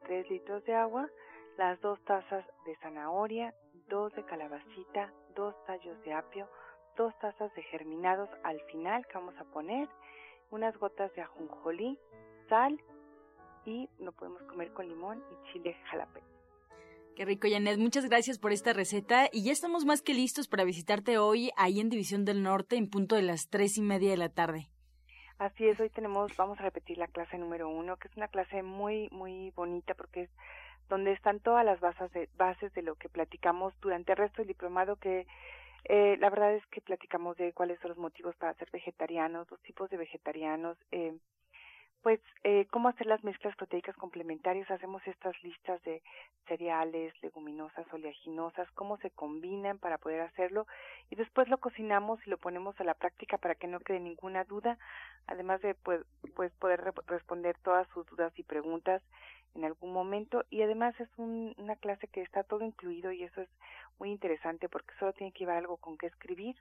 3 0.02 0.28
litros 0.28 0.64
de 0.64 0.74
agua, 0.74 1.08
las 1.60 1.78
dos 1.82 2.02
tazas 2.06 2.42
de 2.64 2.74
zanahoria, 2.76 3.52
dos 3.90 4.14
de 4.14 4.24
calabacita, 4.24 5.12
dos 5.36 5.54
tallos 5.66 6.02
de 6.04 6.14
apio, 6.14 6.48
dos 6.96 7.12
tazas 7.18 7.54
de 7.54 7.62
germinados 7.64 8.30
al 8.44 8.58
final 8.72 9.06
que 9.06 9.18
vamos 9.18 9.34
a 9.36 9.44
poner, 9.44 9.86
unas 10.50 10.74
gotas 10.78 11.14
de 11.14 11.20
ajonjolí, 11.20 11.98
sal 12.48 12.80
y 13.66 13.90
lo 13.98 14.12
podemos 14.12 14.42
comer 14.44 14.72
con 14.72 14.88
limón 14.88 15.22
y 15.30 15.52
chile 15.52 15.76
jalapeño. 15.90 16.26
Qué 17.14 17.26
rico, 17.26 17.46
Janet. 17.46 17.78
Muchas 17.78 18.08
gracias 18.08 18.38
por 18.38 18.52
esta 18.52 18.72
receta. 18.72 19.28
Y 19.30 19.44
ya 19.44 19.52
estamos 19.52 19.84
más 19.84 20.00
que 20.00 20.14
listos 20.14 20.48
para 20.48 20.64
visitarte 20.64 21.18
hoy 21.18 21.50
ahí 21.58 21.78
en 21.78 21.90
División 21.90 22.24
del 22.24 22.42
Norte 22.42 22.76
en 22.76 22.88
punto 22.88 23.16
de 23.16 23.22
las 23.22 23.50
tres 23.50 23.76
y 23.76 23.82
media 23.82 24.12
de 24.12 24.16
la 24.16 24.30
tarde. 24.30 24.70
Así 25.36 25.66
es, 25.68 25.78
hoy 25.78 25.90
tenemos, 25.90 26.34
vamos 26.38 26.58
a 26.58 26.62
repetir 26.62 26.96
la 26.96 27.08
clase 27.08 27.36
número 27.36 27.68
uno, 27.68 27.98
que 27.98 28.08
es 28.08 28.16
una 28.16 28.28
clase 28.28 28.62
muy, 28.62 29.10
muy 29.10 29.50
bonita 29.50 29.94
porque 29.94 30.22
es 30.22 30.30
donde 30.90 31.12
están 31.12 31.40
todas 31.40 31.64
las 31.64 31.80
bases 31.80 32.12
de, 32.12 32.28
bases 32.36 32.74
de 32.74 32.82
lo 32.82 32.96
que 32.96 33.08
platicamos 33.08 33.72
durante 33.80 34.12
el 34.12 34.18
resto 34.18 34.42
del 34.42 34.48
diplomado, 34.48 34.96
que 34.96 35.26
eh, 35.84 36.16
la 36.18 36.28
verdad 36.28 36.54
es 36.54 36.66
que 36.66 36.82
platicamos 36.82 37.36
de 37.38 37.54
cuáles 37.54 37.80
son 37.80 37.90
los 37.90 37.98
motivos 37.98 38.36
para 38.36 38.54
ser 38.54 38.68
vegetarianos, 38.70 39.50
los 39.50 39.62
tipos 39.62 39.88
de 39.88 39.96
vegetarianos, 39.96 40.76
eh, 40.90 41.16
pues 42.02 42.20
eh, 42.44 42.66
cómo 42.70 42.88
hacer 42.88 43.06
las 43.06 43.22
mezclas 43.24 43.54
proteicas 43.56 43.94
complementarias. 43.96 44.70
Hacemos 44.70 45.06
estas 45.06 45.40
listas 45.42 45.82
de 45.84 46.02
cereales, 46.48 47.14
leguminosas, 47.22 47.86
oleaginosas, 47.92 48.70
cómo 48.72 48.96
se 48.98 49.10
combinan 49.10 49.78
para 49.78 49.98
poder 49.98 50.22
hacerlo 50.22 50.66
y 51.10 51.16
después 51.16 51.48
lo 51.48 51.58
cocinamos 51.58 52.18
y 52.26 52.30
lo 52.30 52.38
ponemos 52.38 52.78
a 52.80 52.84
la 52.84 52.94
práctica 52.94 53.38
para 53.38 53.54
que 53.54 53.66
no 53.68 53.80
quede 53.80 54.00
ninguna 54.00 54.44
duda, 54.44 54.78
además 55.26 55.60
de 55.60 55.74
pues, 55.74 56.02
pues 56.34 56.52
poder 56.54 56.92
responder 57.06 57.56
todas 57.62 57.86
sus 57.88 58.06
dudas 58.06 58.32
y 58.36 58.42
preguntas 58.42 59.02
en 59.54 59.64
algún 59.64 59.92
momento 59.92 60.44
y 60.50 60.62
además 60.62 60.98
es 61.00 61.08
una 61.16 61.76
clase 61.76 62.08
que 62.08 62.22
está 62.22 62.44
todo 62.44 62.64
incluido 62.64 63.12
y 63.12 63.24
eso 63.24 63.42
es 63.42 63.48
muy 63.98 64.10
interesante 64.10 64.68
porque 64.68 64.94
solo 64.98 65.12
tiene 65.12 65.32
que 65.32 65.40
llevar 65.40 65.58
algo 65.58 65.76
con 65.76 65.98
qué 65.98 66.06
escribir 66.06 66.56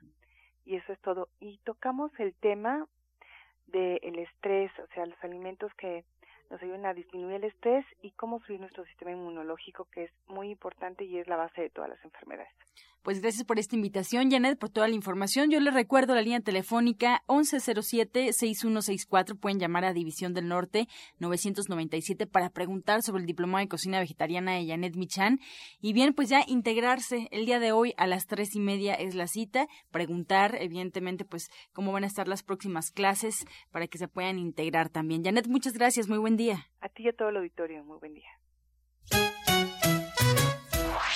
y 0.64 0.76
eso 0.76 0.92
es 0.92 1.00
todo. 1.00 1.28
Y 1.40 1.58
tocamos 1.58 2.10
el 2.18 2.34
tema 2.34 2.86
del 3.68 4.18
estrés, 4.18 4.70
o 4.78 4.86
sea, 4.94 5.06
los 5.06 5.22
alimentos 5.22 5.72
que 5.74 6.04
nos 6.50 6.62
ayudan 6.62 6.86
a 6.86 6.94
disminuir 6.94 7.36
el 7.36 7.44
estrés 7.44 7.84
y 8.02 8.10
cómo 8.12 8.40
subir 8.40 8.60
nuestro 8.60 8.84
sistema 8.84 9.12
inmunológico, 9.12 9.86
que 9.92 10.04
es 10.04 10.10
muy 10.26 10.50
importante 10.50 11.04
y 11.04 11.18
es 11.18 11.28
la 11.28 11.36
base 11.36 11.62
de 11.62 11.70
todas 11.70 11.90
las 11.90 12.04
enfermedades. 12.04 12.52
Pues 13.02 13.22
gracias 13.22 13.44
por 13.44 13.58
esta 13.58 13.76
invitación, 13.76 14.30
Janet, 14.30 14.58
por 14.58 14.68
toda 14.68 14.86
la 14.86 14.94
información. 14.94 15.50
Yo 15.50 15.58
les 15.58 15.72
recuerdo 15.72 16.14
la 16.14 16.20
línea 16.20 16.40
telefónica 16.40 17.22
1107-6164. 17.28 19.40
Pueden 19.40 19.58
llamar 19.58 19.86
a 19.86 19.94
División 19.94 20.34
del 20.34 20.48
Norte 20.48 20.86
997 21.18 22.26
para 22.26 22.50
preguntar 22.50 23.00
sobre 23.00 23.22
el 23.22 23.26
diploma 23.26 23.60
de 23.60 23.68
cocina 23.68 24.00
vegetariana 24.00 24.56
de 24.56 24.66
Janet 24.66 24.96
Michan. 24.96 25.38
Y 25.80 25.94
bien, 25.94 26.12
pues 26.12 26.28
ya 26.28 26.44
integrarse 26.46 27.28
el 27.30 27.46
día 27.46 27.58
de 27.58 27.72
hoy 27.72 27.94
a 27.96 28.06
las 28.06 28.26
tres 28.26 28.54
y 28.54 28.60
media 28.60 28.92
es 28.92 29.14
la 29.14 29.28
cita. 29.28 29.66
Preguntar, 29.90 30.58
evidentemente, 30.60 31.24
pues 31.24 31.48
cómo 31.72 31.92
van 31.92 32.04
a 32.04 32.06
estar 32.06 32.28
las 32.28 32.42
próximas 32.42 32.90
clases 32.90 33.46
para 33.70 33.86
que 33.86 33.96
se 33.96 34.08
puedan 34.08 34.38
integrar 34.38 34.90
también. 34.90 35.24
Janet, 35.24 35.48
muchas 35.48 35.72
gracias. 35.72 36.06
Muy 36.06 36.18
buen 36.18 36.36
día. 36.36 36.39
A 36.80 36.88
ti 36.88 37.04
y 37.04 37.08
a 37.08 37.12
todo 37.12 37.28
el 37.28 37.36
auditorio. 37.36 37.84
Muy 37.84 37.98
buen 37.98 38.14
día. 38.14 38.30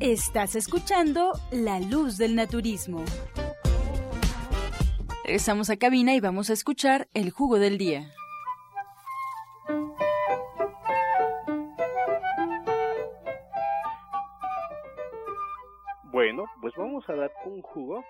Estás 0.00 0.54
escuchando 0.54 1.32
La 1.50 1.80
Luz 1.80 2.18
del 2.18 2.36
Naturismo. 2.36 3.04
Regresamos 5.24 5.70
a 5.70 5.76
cabina 5.76 6.14
y 6.14 6.20
vamos 6.20 6.50
a 6.50 6.52
escuchar 6.52 7.08
el 7.14 7.32
jugo 7.32 7.58
del 7.58 7.78
día. 7.78 8.12
Bueno, 16.12 16.44
pues 16.60 16.74
vamos 16.76 17.02
a 17.08 17.16
dar 17.16 17.32
un 17.46 17.60
jugo 17.62 18.04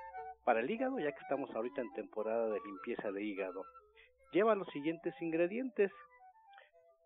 para 0.45 0.61
el 0.61 0.71
hígado, 0.71 0.99
ya 0.99 1.13
que 1.13 1.23
estamos 1.23 1.49
ahorita 1.55 1.81
en 1.81 1.93
temporada 1.95 2.51
de 2.51 2.61
limpieza 2.67 3.11
de 3.13 3.25
hígado. 3.25 3.65
Lleva 4.33 4.55
los 4.55 4.69
siguientes 4.75 5.15
ingredientes. 5.23 5.91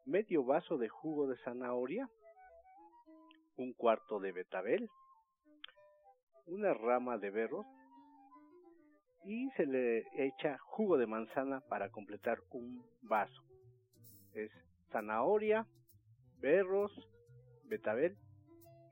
Medio 0.07 0.43
vaso 0.43 0.77
de 0.77 0.89
jugo 0.89 1.29
de 1.29 1.37
zanahoria, 1.45 2.09
un 3.57 3.73
cuarto 3.73 4.19
de 4.21 4.33
betabel, 4.33 4.89
una 6.47 6.75
rama 6.75 7.19
de 7.19 7.31
berros 7.31 7.67
y 9.25 9.51
se 9.57 9.67
le 9.67 10.05
echa 10.17 10.59
jugo 10.59 10.99
de 10.99 11.07
manzana 11.07 11.61
para 11.69 11.91
completar 11.91 12.39
un 12.51 12.85
vaso. 13.03 13.43
Es 14.35 14.51
zanahoria, 14.91 15.67
berros, 16.41 16.93
betabel 17.65 18.17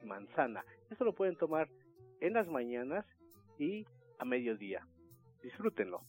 y 0.02 0.06
manzana. 0.06 0.64
Esto 0.90 1.04
lo 1.04 1.14
pueden 1.14 1.36
tomar 1.36 1.68
en 2.20 2.34
las 2.34 2.46
mañanas 2.46 3.04
y 3.58 3.86
a 4.18 4.24
mediodía. 4.24 4.86
Disfrútenlo. 5.42 6.00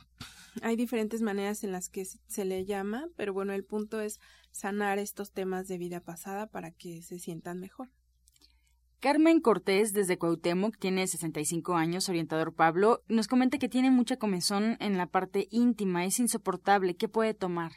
hay 0.63 0.77
diferentes 0.77 1.23
maneras 1.23 1.65
en 1.65 1.73
las 1.73 1.89
que 1.89 2.05
se 2.05 2.45
le 2.45 2.65
llama, 2.65 3.09
pero 3.17 3.33
bueno, 3.33 3.53
el 3.53 3.65
punto 3.65 4.01
es 4.01 4.21
sanar 4.51 4.99
estos 4.99 5.33
temas 5.33 5.69
de 5.69 5.79
vida 5.79 6.01
pasada 6.01 6.49
para 6.49 6.73
que 6.73 7.01
se 7.03 7.19
sientan 7.19 7.61
mejor. 7.61 7.89
Carmen 9.01 9.41
Cortés, 9.41 9.93
desde 9.93 10.19
Cuauhtémoc, 10.19 10.77
tiene 10.79 11.07
65 11.07 11.75
años, 11.75 12.09
orientador 12.09 12.55
Pablo, 12.55 13.01
nos 13.09 13.27
comenta 13.27 13.59
que 13.59 13.69
tiene 13.69 13.91
mucha 13.91 14.17
comezón 14.17 14.77
en 14.79 14.97
la 14.97 15.07
parte 15.07 15.49
íntima, 15.51 16.05
es 16.05 16.21
insoportable. 16.21 16.97
¿Qué 16.97 17.09
puede 17.09 17.35
tomar? 17.35 17.73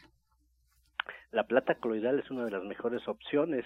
La 1.32 1.48
plata 1.48 1.76
coloidal 1.76 2.20
es 2.20 2.30
una 2.30 2.46
de 2.46 2.52
las 2.52 2.64
mejores 2.64 3.08
opciones. 3.08 3.66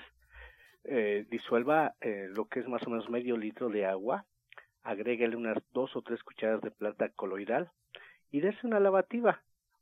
Eh, 0.85 1.27
disuelva 1.29 1.95
eh, 1.99 2.27
lo 2.29 2.45
que 2.45 2.61
es 2.61 2.67
más 2.69 2.81
o 2.87 2.89
menos 2.89 3.09
medio 3.09 3.35
litro 3.35 3.67
de 3.67 3.85
agua, 3.85 4.25
agréguele 4.83 5.35
unas 5.35 5.57
dos 5.71 5.95
o 5.95 6.01
tres 6.01 6.23
cucharadas 6.23 6.61
de 6.61 6.71
plata 6.71 7.09
coloidal 7.09 7.71
y 8.31 8.41
dése 8.41 8.65
una 8.65 8.79
lavativa 8.79 9.41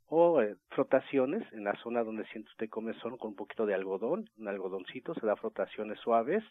o 0.09 0.41
eh, 0.41 0.55
frotaciones 0.69 1.43
en 1.51 1.65
la 1.65 1.75
zona 1.83 2.03
donde 2.03 2.25
siente 2.27 2.49
usted 2.51 2.69
comezón 2.69 3.17
con 3.17 3.31
un 3.31 3.35
poquito 3.35 3.65
de 3.65 3.73
algodón, 3.73 4.29
un 4.37 4.47
algodoncito, 4.47 5.13
se 5.15 5.25
da 5.25 5.35
frotaciones 5.35 5.99
suaves 5.99 6.43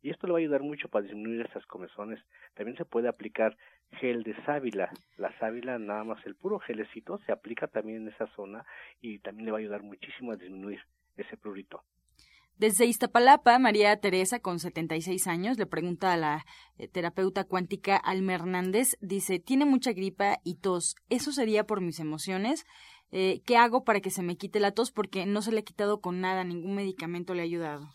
y 0.00 0.10
esto 0.10 0.26
le 0.26 0.32
va 0.32 0.38
a 0.38 0.40
ayudar 0.40 0.62
mucho 0.62 0.88
para 0.88 1.04
disminuir 1.04 1.46
esas 1.46 1.66
comezones. 1.66 2.20
También 2.54 2.76
se 2.78 2.86
puede 2.86 3.08
aplicar 3.08 3.56
gel 4.00 4.22
de 4.22 4.34
sábila. 4.44 4.90
La 5.18 5.36
sábila, 5.38 5.78
nada 5.78 6.04
más 6.04 6.24
el 6.24 6.36
puro 6.36 6.58
gelecito, 6.58 7.18
se 7.26 7.32
aplica 7.32 7.66
también 7.66 8.02
en 8.02 8.08
esa 8.08 8.26
zona 8.28 8.64
y 9.00 9.18
también 9.18 9.44
le 9.44 9.52
va 9.52 9.58
a 9.58 9.60
ayudar 9.60 9.82
muchísimo 9.82 10.32
a 10.32 10.36
disminuir 10.36 10.80
ese 11.16 11.36
prurito. 11.36 11.82
Desde 12.58 12.86
Iztapalapa, 12.86 13.58
María 13.58 13.96
Teresa, 13.98 14.38
con 14.38 14.60
76 14.60 15.26
años, 15.26 15.58
le 15.58 15.66
pregunta 15.66 16.12
a 16.12 16.16
la 16.16 16.46
eh, 16.78 16.86
terapeuta 16.86 17.44
cuántica 17.44 17.96
Alma 17.96 18.34
Hernández, 18.34 18.96
dice, 19.00 19.40
tiene 19.40 19.64
mucha 19.64 19.92
gripa 19.92 20.38
y 20.44 20.56
tos, 20.56 20.94
¿eso 21.08 21.32
sería 21.32 21.64
por 21.64 21.80
mis 21.80 21.98
emociones? 21.98 22.64
Eh, 23.10 23.42
¿Qué 23.44 23.56
hago 23.56 23.84
para 23.84 24.00
que 24.00 24.10
se 24.10 24.22
me 24.22 24.36
quite 24.36 24.60
la 24.60 24.72
tos? 24.72 24.90
Porque 24.90 25.26
no 25.26 25.42
se 25.42 25.52
le 25.52 25.60
ha 25.60 25.64
quitado 25.64 26.00
con 26.00 26.20
nada, 26.20 26.44
ningún 26.44 26.74
medicamento 26.74 27.34
le 27.34 27.42
ha 27.42 27.44
ayudado. 27.44 27.90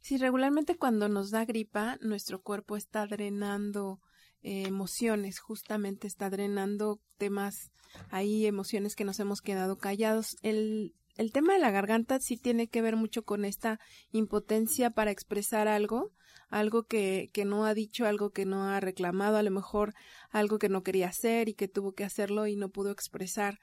Sí, 0.00 0.16
regularmente 0.16 0.76
cuando 0.76 1.08
nos 1.08 1.30
da 1.30 1.44
gripa, 1.44 1.98
nuestro 2.00 2.40
cuerpo 2.40 2.76
está 2.76 3.06
drenando 3.06 4.00
eh, 4.42 4.64
emociones, 4.66 5.40
justamente 5.40 6.06
está 6.06 6.30
drenando 6.30 7.00
temas, 7.18 7.70
ahí 8.08 8.46
emociones 8.46 8.96
que 8.96 9.04
nos 9.04 9.20
hemos 9.20 9.42
quedado 9.42 9.78
callados. 9.78 10.36
El 10.42 10.94
el 11.20 11.32
tema 11.32 11.52
de 11.52 11.58
la 11.58 11.70
garganta 11.70 12.18
sí 12.18 12.38
tiene 12.38 12.68
que 12.68 12.80
ver 12.80 12.96
mucho 12.96 13.24
con 13.24 13.44
esta 13.44 13.78
impotencia 14.10 14.88
para 14.88 15.10
expresar 15.10 15.68
algo, 15.68 16.12
algo 16.48 16.84
que, 16.84 17.28
que 17.34 17.44
no 17.44 17.66
ha 17.66 17.74
dicho, 17.74 18.06
algo 18.06 18.30
que 18.30 18.46
no 18.46 18.64
ha 18.64 18.80
reclamado, 18.80 19.36
a 19.36 19.42
lo 19.42 19.50
mejor 19.50 19.92
algo 20.30 20.58
que 20.58 20.70
no 20.70 20.82
quería 20.82 21.08
hacer 21.08 21.50
y 21.50 21.54
que 21.54 21.68
tuvo 21.68 21.92
que 21.92 22.04
hacerlo 22.04 22.46
y 22.46 22.56
no 22.56 22.70
pudo 22.70 22.90
expresar 22.90 23.58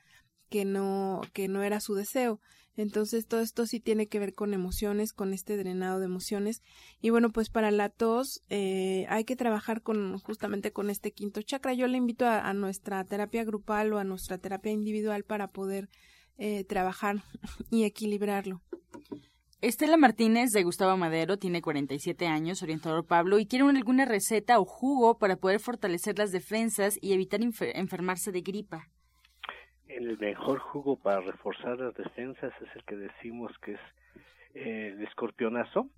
que 0.49 0.65
no, 0.65 1.21
que 1.33 1.47
no 1.47 1.63
era 1.63 1.79
su 1.79 1.95
deseo. 1.95 2.39
Entonces 2.75 3.25
todo 3.25 3.41
esto 3.41 3.65
sí 3.65 3.79
tiene 3.79 4.05
que 4.05 4.19
ver 4.19 4.35
con 4.35 4.53
emociones, 4.53 5.11
con 5.11 5.33
este 5.33 5.57
drenado 5.57 5.97
de 5.97 6.05
emociones. 6.05 6.61
Y 7.01 7.09
bueno, 7.09 7.31
pues 7.31 7.49
para 7.49 7.71
la 7.71 7.89
tos 7.89 8.43
eh, 8.49 9.07
hay 9.09 9.23
que 9.23 9.35
trabajar 9.35 9.81
con 9.81 10.19
justamente 10.19 10.71
con 10.71 10.91
este 10.91 11.11
quinto 11.11 11.41
chakra. 11.41 11.73
Yo 11.73 11.87
le 11.87 11.97
invito 11.97 12.27
a 12.27 12.53
nuestra 12.53 13.03
terapia 13.03 13.43
grupal 13.45 13.93
o 13.93 13.97
a 13.97 14.03
nuestra 14.03 14.37
terapia 14.37 14.71
individual 14.71 15.23
para 15.23 15.47
poder 15.47 15.89
eh, 16.37 16.63
trabajar 16.65 17.17
y 17.71 17.85
equilibrarlo. 17.85 18.61
Estela 19.59 19.97
Martínez 19.97 20.51
de 20.51 20.63
Gustavo 20.63 20.95
Madero 20.97 21.37
tiene 21.37 21.63
47 21.63 22.27
años, 22.27 22.61
orientador 22.61 23.07
Pablo, 23.07 23.39
y 23.39 23.47
quiere 23.47 23.65
alguna 23.65 24.05
receta 24.05 24.59
o 24.59 24.65
jugo 24.65 25.17
para 25.17 25.37
poder 25.37 25.59
fortalecer 25.59 26.19
las 26.19 26.31
defensas 26.31 26.99
y 27.01 27.13
evitar 27.13 27.39
enfermarse 27.41 28.31
de 28.31 28.41
gripa. 28.41 28.83
El 29.87 30.15
mejor 30.19 30.59
jugo 30.59 30.97
para 30.97 31.21
reforzar 31.21 31.79
las 31.79 31.95
defensas 31.95 32.53
es 32.61 32.75
el 32.75 32.83
que 32.83 32.97
decimos 32.97 33.51
que 33.63 33.73
es 33.73 33.79
eh, 34.53 34.93
el 34.93 35.03
escorpionazo. 35.07 35.89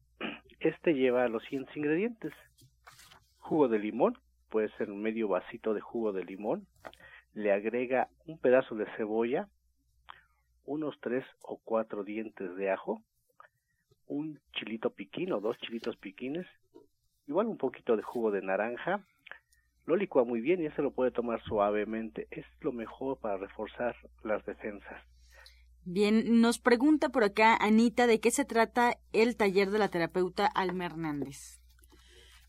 Este 0.62 0.93
lleva 0.93 1.28
los 1.28 1.43
siguientes 1.43 1.75
ingredientes. 1.75 2.32
Jugo 3.39 3.67
de 3.67 3.80
limón, 3.80 4.17
puede 4.49 4.69
ser 4.78 4.88
medio 4.88 5.28
vasito 5.28 5.73
de 5.73 5.82
jugo 5.82 6.13
de 6.13 6.23
limón. 6.23 6.65
Le 7.34 7.52
agrega 7.52 8.08
un 8.25 8.38
pedazo 8.39 8.75
de 8.75 8.86
cebolla, 8.95 9.49
unos 10.70 10.96
tres 11.02 11.26
o 11.42 11.58
cuatro 11.58 12.04
dientes 12.04 12.56
de 12.56 12.70
ajo, 12.70 13.02
un 14.06 14.40
chilito 14.54 14.92
piquín 14.92 15.34
o 15.34 15.42
dos 15.42 15.58
chilitos 15.58 15.98
piquines, 15.98 16.46
igual 17.28 17.48
un 17.48 17.58
poquito 17.58 17.98
de 17.98 18.04
jugo 18.04 18.30
de 18.30 18.44
naranja, 18.44 19.04
lo 19.88 19.96
licúa 19.96 20.24
muy 20.26 20.42
bien 20.42 20.62
y 20.62 20.68
ese 20.68 20.84
lo 20.84 20.92
puede 20.92 21.10
tomar 21.10 21.42
suavemente. 21.44 22.28
Es 22.30 22.46
lo 22.62 22.72
mejor 22.72 23.18
para 23.18 23.38
reforzar 23.38 23.96
las 24.24 24.46
defensas. 24.46 25.02
Bien, 25.86 26.40
nos 26.40 26.60
pregunta 26.60 27.10
por 27.10 27.24
acá 27.24 27.56
Anita 27.56 28.06
de 28.06 28.20
qué 28.20 28.30
se 28.30 28.46
trata 28.46 28.94
el 29.12 29.38
taller 29.38 29.72
de 29.72 29.80
la 29.80 29.88
terapeuta 29.88 30.46
Alma 30.46 30.86
Hernández. 30.86 31.60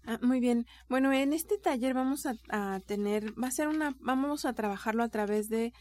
Ah, 0.05 0.19
muy 0.21 0.41
bien. 0.41 0.67
Bueno, 0.91 1.11
en 1.13 1.33
este 1.33 1.57
taller 1.57 1.95
vamos 1.95 2.27
a, 2.27 2.35
a, 2.51 2.81
tener, 2.81 3.33
va 3.43 3.49
a 3.49 3.53
ser 3.53 3.69
una, 3.69 3.97
vamos 4.01 4.45
a 4.45 4.53
trabajarlo 4.53 5.03
a 5.03 5.09
través 5.09 5.49
de 5.49 5.73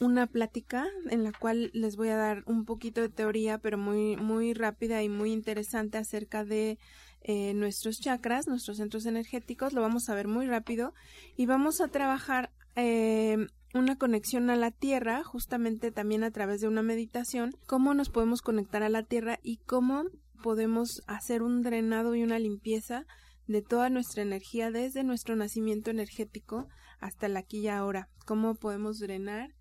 una 0.00 0.26
plática 0.26 0.86
en 1.10 1.24
la 1.24 1.32
cual 1.32 1.70
les 1.72 1.96
voy 1.96 2.08
a 2.08 2.16
dar 2.16 2.42
un 2.46 2.64
poquito 2.64 3.00
de 3.00 3.08
teoría, 3.08 3.58
pero 3.58 3.78
muy, 3.78 4.16
muy 4.16 4.52
rápida 4.52 5.02
y 5.02 5.08
muy 5.08 5.32
interesante 5.32 5.98
acerca 5.98 6.44
de 6.44 6.78
eh, 7.22 7.54
nuestros 7.54 8.00
chakras, 8.00 8.46
nuestros 8.46 8.76
centros 8.76 9.06
energéticos. 9.06 9.72
Lo 9.72 9.80
vamos 9.80 10.08
a 10.08 10.14
ver 10.14 10.28
muy 10.28 10.46
rápido 10.46 10.94
y 11.36 11.46
vamos 11.46 11.80
a 11.80 11.88
trabajar 11.88 12.52
eh, 12.76 13.46
una 13.74 13.96
conexión 13.96 14.50
a 14.50 14.56
la 14.56 14.70
tierra, 14.70 15.24
justamente 15.24 15.90
también 15.90 16.24
a 16.24 16.30
través 16.30 16.60
de 16.60 16.68
una 16.68 16.82
meditación, 16.82 17.56
cómo 17.66 17.94
nos 17.94 18.10
podemos 18.10 18.42
conectar 18.42 18.82
a 18.82 18.88
la 18.88 19.02
tierra 19.02 19.38
y 19.42 19.58
cómo 19.58 20.04
podemos 20.42 21.02
hacer 21.06 21.42
un 21.42 21.62
drenado 21.62 22.14
y 22.14 22.22
una 22.22 22.38
limpieza 22.38 23.06
de 23.46 23.62
toda 23.62 23.90
nuestra 23.90 24.22
energía 24.22 24.70
desde 24.70 25.04
nuestro 25.04 25.36
nacimiento 25.36 25.90
energético 25.90 26.68
hasta 27.00 27.26
el 27.26 27.36
aquí 27.36 27.60
y 27.60 27.68
ahora. 27.68 28.08
Cómo 28.24 28.54
podemos 28.54 28.98
drenar 28.98 29.55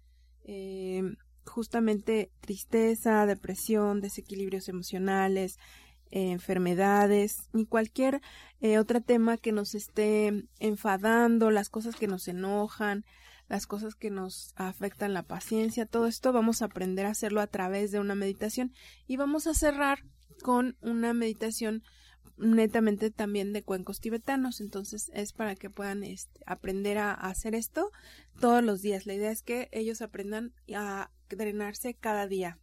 eh, 0.45 1.03
justamente 1.45 2.31
tristeza, 2.39 3.25
depresión, 3.25 4.01
desequilibrios 4.01 4.69
emocionales, 4.69 5.57
eh, 6.11 6.31
enfermedades 6.31 7.49
y 7.53 7.65
cualquier 7.65 8.21
eh, 8.61 8.77
otro 8.77 9.01
tema 9.01 9.37
que 9.37 9.51
nos 9.51 9.75
esté 9.75 10.47
enfadando, 10.59 11.51
las 11.51 11.69
cosas 11.69 11.95
que 11.95 12.07
nos 12.07 12.27
enojan, 12.27 13.05
las 13.47 13.67
cosas 13.67 13.95
que 13.95 14.09
nos 14.09 14.53
afectan 14.55 15.13
la 15.13 15.23
paciencia, 15.23 15.85
todo 15.85 16.07
esto 16.07 16.31
vamos 16.31 16.61
a 16.61 16.65
aprender 16.65 17.05
a 17.05 17.11
hacerlo 17.11 17.41
a 17.41 17.47
través 17.47 17.91
de 17.91 17.99
una 17.99 18.15
meditación. 18.15 18.71
Y 19.07 19.17
vamos 19.17 19.47
a 19.47 19.53
cerrar 19.53 19.99
con 20.41 20.77
una 20.81 21.13
meditación 21.13 21.83
netamente 22.37 23.11
también 23.11 23.53
de 23.53 23.63
cuencos 23.63 23.99
tibetanos. 23.99 24.61
Entonces 24.61 25.11
es 25.13 25.33
para 25.33 25.55
que 25.55 25.69
puedan 25.69 26.03
este, 26.03 26.39
aprender 26.45 26.97
a, 26.97 27.13
hacer 27.13 27.55
esto 27.55 27.91
todos 28.39 28.63
los 28.63 28.81
días. 28.81 29.05
La 29.05 29.13
idea 29.13 29.31
es 29.31 29.41
que 29.41 29.69
ellos 29.71 30.01
aprendan 30.01 30.53
a 30.73 31.09
drenarse 31.29 31.93
cada 31.93 32.27
día. 32.27 32.57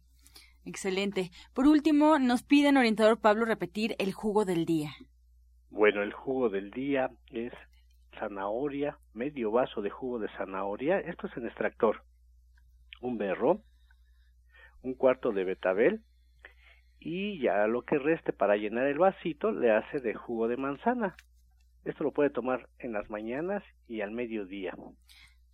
Excelente. 0.65 1.31
Por 1.53 1.67
último, 1.67 2.19
nos 2.19 2.43
piden, 2.43 2.77
orientador 2.77 3.19
Pablo, 3.19 3.45
repetir 3.45 3.95
el 3.99 4.13
jugo 4.13 4.45
del 4.45 4.65
día. 4.65 4.91
Bueno, 5.69 6.03
el 6.03 6.13
jugo 6.13 6.49
del 6.49 6.71
día 6.71 7.09
es 7.31 7.51
zanahoria, 8.17 8.99
medio 9.13 9.51
vaso 9.51 9.81
de 9.81 9.89
jugo 9.89 10.19
de 10.19 10.29
zanahoria. 10.37 10.99
Esto 10.99 11.27
es 11.27 11.35
en 11.35 11.47
extractor. 11.47 12.03
Un 13.01 13.17
berro, 13.17 13.61
un 14.81 14.93
cuarto 14.93 15.31
de 15.31 15.43
betabel, 15.43 16.01
y 17.03 17.39
ya 17.39 17.67
lo 17.67 17.81
que 17.81 17.99
reste 17.99 18.31
para 18.31 18.55
llenar 18.55 18.87
el 18.87 18.97
vasito 18.97 19.51
le 19.51 19.71
hace 19.71 19.99
de 19.99 20.13
jugo 20.13 20.47
de 20.47 20.57
manzana. 20.57 21.15
Esto 21.83 22.05
lo 22.05 22.11
puede 22.11 22.29
tomar 22.29 22.69
en 22.79 22.93
las 22.93 23.09
mañanas 23.09 23.61
y 23.89 23.99
al 24.01 24.11
mediodía. 24.11 24.73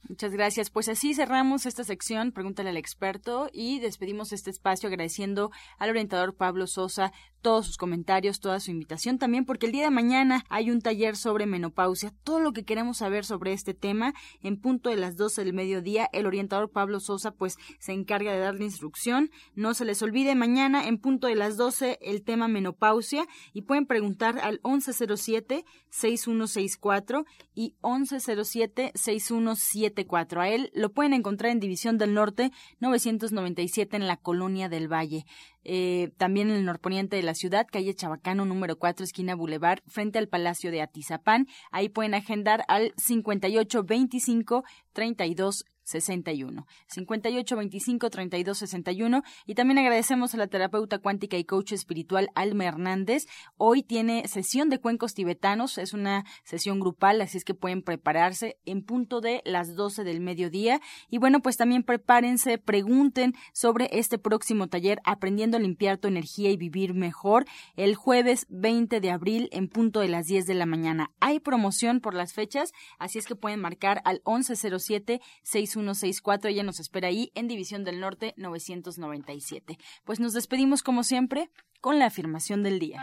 Muchas 0.08 0.32
gracias. 0.32 0.70
Pues 0.70 0.88
así 0.88 1.14
cerramos 1.14 1.66
esta 1.66 1.84
sección, 1.84 2.32
pregúntale 2.32 2.70
al 2.70 2.78
experto, 2.78 3.50
y 3.52 3.80
despedimos 3.80 4.32
este 4.32 4.52
espacio 4.52 4.88
agradeciendo 4.88 5.52
al 5.78 5.90
orientador 5.90 6.38
Pablo 6.38 6.68
Sosa 6.68 7.12
todos 7.42 7.66
sus 7.66 7.78
comentarios, 7.78 8.40
toda 8.40 8.60
su 8.60 8.72
invitación 8.72 9.18
también, 9.18 9.46
porque 9.46 9.66
el 9.66 9.72
día 9.72 9.84
de 9.84 9.92
mañana 9.92 10.46
hay 10.50 10.72
un 10.72 10.82
taller 10.82 11.16
sobre 11.16 11.46
menopausia, 11.46 12.14
todo 12.24 12.40
lo 12.40 12.54
que 12.54 12.66
queremos 12.66 12.98
saber 12.98 13.26
sobre 13.26 13.54
este 13.54 13.74
tema, 13.74 14.14
en 14.42 14.60
punto 14.60 14.90
de 14.90 14.98
las 14.98 15.16
12 15.16 15.44
del 15.44 15.54
mediodía, 15.54 16.10
el 16.14 16.26
orientador 16.26 16.70
Pablo 16.70 17.00
Sosa 17.00 17.32
pues 17.32 17.58
se 17.80 17.94
encarga 17.94 18.32
de 18.32 18.40
darle 18.40 18.66
instrucción, 18.66 19.32
no 19.56 19.74
se 19.74 19.86
les 19.86 20.02
olvide 20.02 20.36
mañana 20.36 20.88
en 20.88 20.98
punto 20.98 21.28
de 21.28 21.36
las 21.36 21.58
12 21.58 22.00
el 22.02 22.24
tema 22.24 22.48
menopausia 22.48 23.26
y 23.54 23.64
pueden 23.64 23.86
preguntar 23.86 24.40
al 24.40 24.62
1107-6164 24.62 27.26
y 27.54 27.76
1107-6174. 27.82 30.42
A 30.42 30.50
él 30.50 30.72
lo 30.74 30.92
pueden 30.92 31.14
encontrar 31.14 31.52
en 31.52 31.60
División 31.60 31.98
del 31.98 32.14
Norte 32.14 32.52
997 32.80 33.96
en 33.96 34.08
la 34.08 34.18
Colonia 34.18 34.70
del 34.70 34.92
Valle. 34.92 35.26
Eh, 35.64 36.12
también 36.18 36.50
en 36.50 36.58
el 36.58 36.66
norponiente 36.66 37.16
de 37.16 37.24
la 37.24 37.34
ciudad, 37.34 37.68
calle 37.72 37.94
Chabacano 37.94 38.46
número 38.46 38.78
4, 38.78 39.04
esquina 39.04 39.36
Boulevard, 39.36 39.80
frente 39.88 40.20
al 40.20 40.28
Palacio 40.28 40.72
de 40.72 40.82
Atizapán. 40.82 41.48
Ahí 41.72 41.90
pueden 41.90 42.14
agendar 42.14 42.64
al 42.68 42.94
5825 42.98 44.64
32 44.94 45.66
61. 45.90 46.68
58 46.88 47.56
25 47.56 48.10
32 48.10 48.58
61. 48.58 49.24
Y 49.46 49.56
también 49.56 49.80
agradecemos 49.80 50.34
a 50.34 50.38
la 50.38 50.48
terapeuta 50.48 51.00
cuántica 51.00 51.38
y 51.38 51.44
coach 51.44 51.72
espiritual 51.72 52.30
Alma 52.36 52.66
Hernández. 52.66 53.28
Hoy 53.58 53.84
tiene 53.84 54.28
sesión 54.28 54.70
de 54.70 54.80
cuencos 54.80 55.14
tibetanos. 55.14 55.78
Es 55.78 55.94
una 55.94 56.26
sesión 56.44 56.80
grupal, 56.80 57.22
así 57.22 57.38
es 57.38 57.46
que 57.46 57.54
pueden 57.54 57.82
prepararse 57.82 58.58
en 58.66 58.84
punto 58.84 59.22
de 59.22 59.42
las 59.46 59.76
12 59.76 60.04
del 60.04 60.22
mediodía. 60.22 60.82
Y 61.10 61.18
bueno, 61.18 61.42
pues 61.42 61.58
también 61.58 61.84
prepárense, 61.84 62.58
pregunten 62.58 63.34
sobre 63.54 63.90
este 63.92 64.18
próximo 64.18 64.68
taller 64.68 65.00
Aprendiendo 65.04 65.58
a 65.58 65.60
limpiar 65.60 65.98
tu 65.98 66.08
energía 66.08 66.52
y 66.52 66.58
vivir 66.58 66.94
mejor 66.94 67.46
el 67.76 67.96
jueves 67.96 68.46
20 68.50 69.00
de 69.00 69.12
abril 69.12 69.50
en 69.52 69.68
punto 69.68 70.00
de 70.00 70.08
las 70.08 70.28
10 70.28 70.46
de 70.46 70.54
la 70.54 70.66
mañana. 70.66 71.12
Hay 71.20 71.40
promoción 71.40 72.00
por 72.00 72.14
las 72.14 72.34
fechas, 72.34 72.74
así 73.00 73.18
es 73.18 73.26
que 73.26 73.36
pueden 73.36 73.60
marcar 73.60 74.02
al 74.06 74.22
1107 74.26 75.22
61 75.44 75.79
164. 75.84 76.50
Ella 76.50 76.64
nos 76.64 76.80
espera 76.80 77.08
ahí 77.08 77.32
en 77.36 77.48
División 77.48 77.84
del 77.84 78.00
Norte 78.00 78.34
997. 78.38 79.78
Pues 80.04 80.20
nos 80.20 80.34
despedimos 80.34 80.84
como 80.84 81.04
siempre 81.04 81.50
con 81.82 82.00
la 82.00 82.06
afirmación 82.06 82.64
del 82.64 82.80
día. 82.80 83.00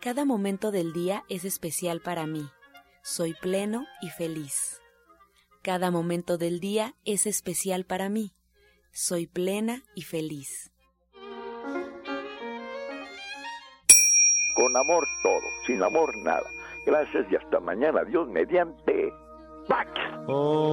Cada 0.00 0.24
momento 0.24 0.70
del 0.70 0.92
día 0.92 1.24
es 1.28 1.44
especial 1.44 2.00
para 2.00 2.26
mí. 2.26 2.48
Soy 3.02 3.34
pleno 3.34 3.86
y 4.00 4.10
feliz. 4.10 4.80
Cada 5.62 5.90
momento 5.90 6.38
del 6.38 6.60
día 6.60 6.94
es 7.04 7.26
especial 7.26 7.84
para 7.84 8.08
mí. 8.08 8.32
Soy 8.92 9.26
plena 9.26 9.82
y 9.94 10.02
feliz. 10.02 10.72
Con 14.54 14.76
amor 14.76 15.06
todo, 15.22 15.42
sin 15.66 15.82
amor 15.82 16.16
nada. 16.18 16.48
Gracias 16.86 17.26
y 17.30 17.36
hasta 17.36 17.60
mañana. 17.60 18.02
Dios 18.04 18.28
mediante. 18.28 19.12
back. 19.68 19.88
Oh. 20.28 20.68